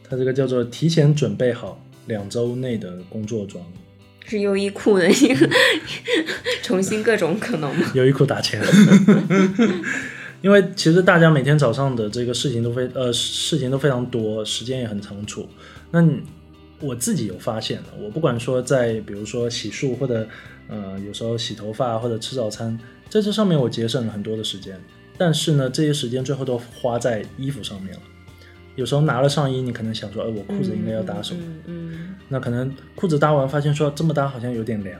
[0.08, 3.62] 它这个叫做提前准备好两周内的工作装，
[4.26, 5.48] 是优衣库的一个
[6.62, 7.90] 重新各种可能吗？
[7.94, 8.62] 优衣库打钱，
[10.40, 15.48] 因为其实大家每天早上的这个事情都非呃事情都非常多，时间也很仓促。
[15.90, 16.02] 那
[16.80, 20.26] 我自己有发现的，我不管说在比如说洗漱或者
[20.68, 24.80] 呃有时候洗头发或者吃早餐，在这上面我节省了很多的时间。
[25.18, 28.00] 但是呢，这些时间最后都花在衣服上面了。
[28.74, 31.40] 有时候拿了上衣，你可能想说，哎，我裤子应该要搭什么？
[31.66, 34.98] 嗯，那可能裤子搭完，发现说这么搭好像有点凉。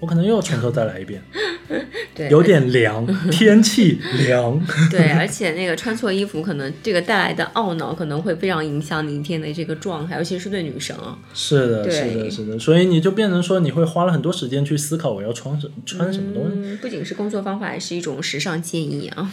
[0.00, 1.22] 我可能又要从头再来一遍，
[2.12, 4.60] 对，有点凉， 天气凉。
[4.90, 11.16] 对，而且那个穿错衣服，可能这个带来的懊恼可能会非常影响你一天的这个状态，尤其是对女生啊。
[11.32, 16.76] 是的，是的，是的，所以你就变成说，你会花了很多时间去思考我要穿什穿什么东西。
[16.78, 19.32] 不仅是工作方法，也是一种时尚建议啊。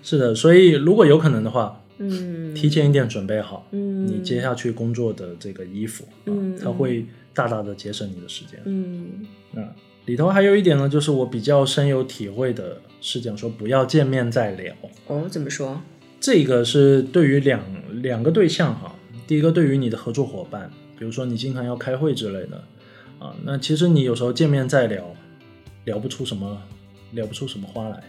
[0.00, 7.04] 是的，所以如果有可能的话，嗯，提前一点准备好，嗯，你接下去工作的这个衣服，嗯，它会。
[7.34, 8.60] 大大的节省你的时间。
[8.64, 9.62] 嗯，那
[10.06, 14.74] 里头还有一点呢，就是我比较深有体会的是讲说不要见面再聊。
[15.06, 15.80] 哦，怎么说？
[16.18, 17.62] 这个是对于两
[18.02, 18.92] 两个对象哈。
[19.28, 20.68] 第一个，对于你的合作伙伴，
[20.98, 22.64] 比如说你经常要开会之类的
[23.20, 25.14] 啊，那其实你有时候见面再聊，
[25.84, 26.60] 聊不出什么，
[27.12, 28.02] 聊不出什么花来。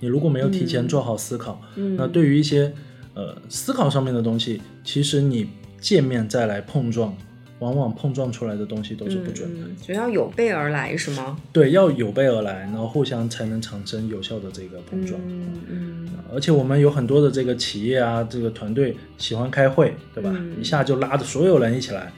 [0.00, 2.72] 你如果没有提前做好思考，那对于一些
[3.18, 5.48] 呃思考上面的东西，其实你
[5.80, 7.12] 见面再来碰撞。
[7.60, 11.36] 往往碰撞出来的东西都是不准的，所以要有备而来是吗？
[11.52, 15.20] 对，要有备而来，然后互相才能产生有效的这个碰撞。
[15.26, 16.08] 嗯嗯。
[16.32, 20.32] 而且我们有很多的这个企业啊，这个团队喜欢开会，对吧？
[20.56, 22.12] 一下就拉着所有人一起来，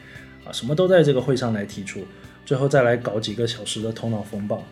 [0.45, 2.01] 啊，什么都在这个会上来提出，
[2.45, 4.63] 最后再来搞几个小时的头脑风暴，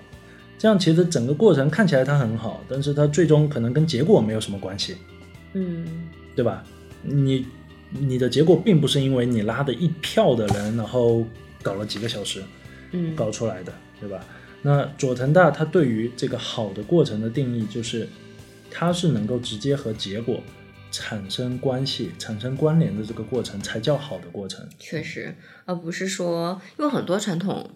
[0.59, 4.99] 这样其实整个过程看起来它很好，但是它最终可能跟结果没有什么关系。
[5.55, 5.87] 嗯，
[6.39, 6.62] 对吧？
[7.03, 7.45] 你。
[7.91, 11.26] 你的结果并不是因为你拉的一票的人，然后
[11.62, 12.43] 搞了几个小时，
[12.93, 14.22] 嗯，搞出来的，对吧？
[14.61, 18.07] 那佐藤大他对于这个好的过程的定义就是，
[18.70, 20.43] 它是能够直接和结果
[20.91, 24.68] 产生关系、产生关联的这个过程才叫好的过程。
[24.78, 25.34] 确实，
[25.64, 27.70] 而不是说，因为很多传统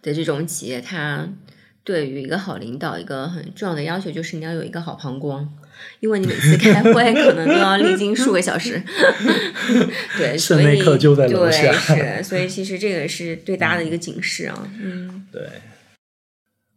[0.00, 1.28] 的这种企业，它
[1.88, 5.48] 对于一个好领导一个很重要的要求就是你要有一个好膀胱。
[6.00, 8.82] 因为你每次开会 可能都要历经数个小时，
[10.18, 14.68] 对，所以对是，所以其实这个是对大家的一个警示啊。
[14.82, 15.40] 嗯，对。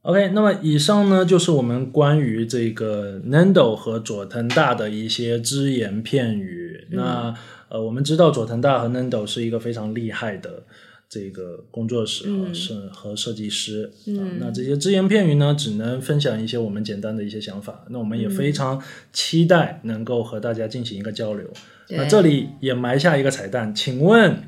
[0.03, 6.87] OK，那么以上呢就是我们关于这个 Nando 和佐藤大的一些只言片语。
[6.91, 7.33] 那
[7.69, 10.63] 呃，我们知道佐藤大和 Nando 是一个非常厉害的。
[11.13, 17.83] 这个工作室和设和设计师，嗯，那这些只言片语呢，只能分享一些我们简单的一些想法。
[17.89, 18.81] 那我们也非常
[19.11, 21.45] 期待能够和大家进行一个交流。
[21.89, 24.43] 那这里也埋下一个彩蛋，请问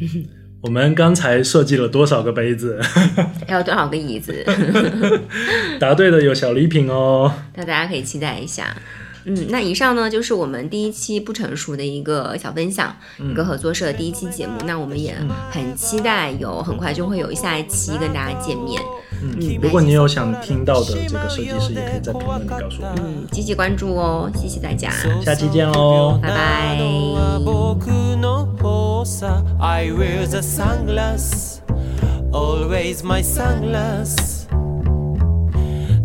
[0.60, 2.78] 我们刚才设计了多少个杯子？
[3.48, 4.44] 还有多少个椅子？
[5.80, 7.32] 答对的有小礼品哦。
[7.54, 8.76] 那大家可以期待一下。
[9.26, 14.52] 嗯，那以上呢就是我们第一期不成熟的一个小分享，一个合作社的第一期节目。
[14.64, 15.14] 那我们也
[15.50, 18.80] 很期待有很快就会有下一期跟大家见面。
[19.22, 22.94] 嗯，如果你有想听到的这个设计师，也可以在评论里告诉我。
[22.98, 24.90] 嗯，积极关注哦，谢谢大家，
[25.24, 26.78] 下期见喽，拜拜。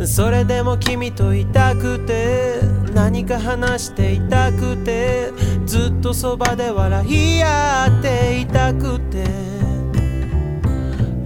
[0.05, 2.59] それでも君といたくて
[2.93, 5.31] 何か話していたくて
[5.65, 9.25] ずっとそばで笑い合っていたくて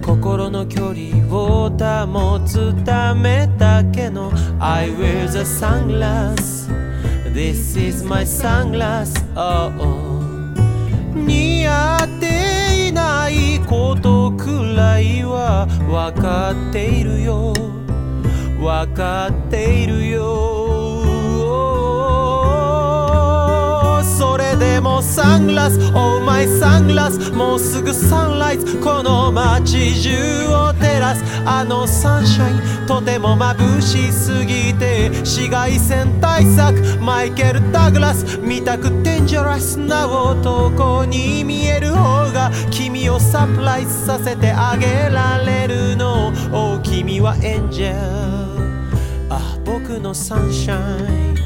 [0.04, 6.68] 心の距離を保つためだけの I wear the sunglass.
[7.32, 9.12] This is my sunglass.
[9.34, 10.16] Oh, oh.
[11.14, 17.52] 似合っていないことくらいは分かっているよ。
[18.66, 20.56] 分かっているよ。
[24.02, 25.78] それでもサングラス。
[25.94, 27.30] Oh my サングラス。
[27.30, 28.76] もうすぐサンライズ。
[28.78, 31.22] この街中を照らす。
[31.44, 32.54] あのサンシャイ
[32.84, 32.86] ン。
[32.88, 36.98] とても眩しすぎて紫外線対策。
[37.00, 38.36] マイケル・ダグラス。
[38.38, 42.50] 見たくデンジャラスな男に見える方が。
[42.72, 46.32] 君をサプライズさせてあげられるの。
[46.52, 48.45] Oh 君はエンジェル。
[50.00, 51.38] no sunshine.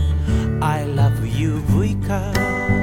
[0.62, 2.79] I love you, Vika.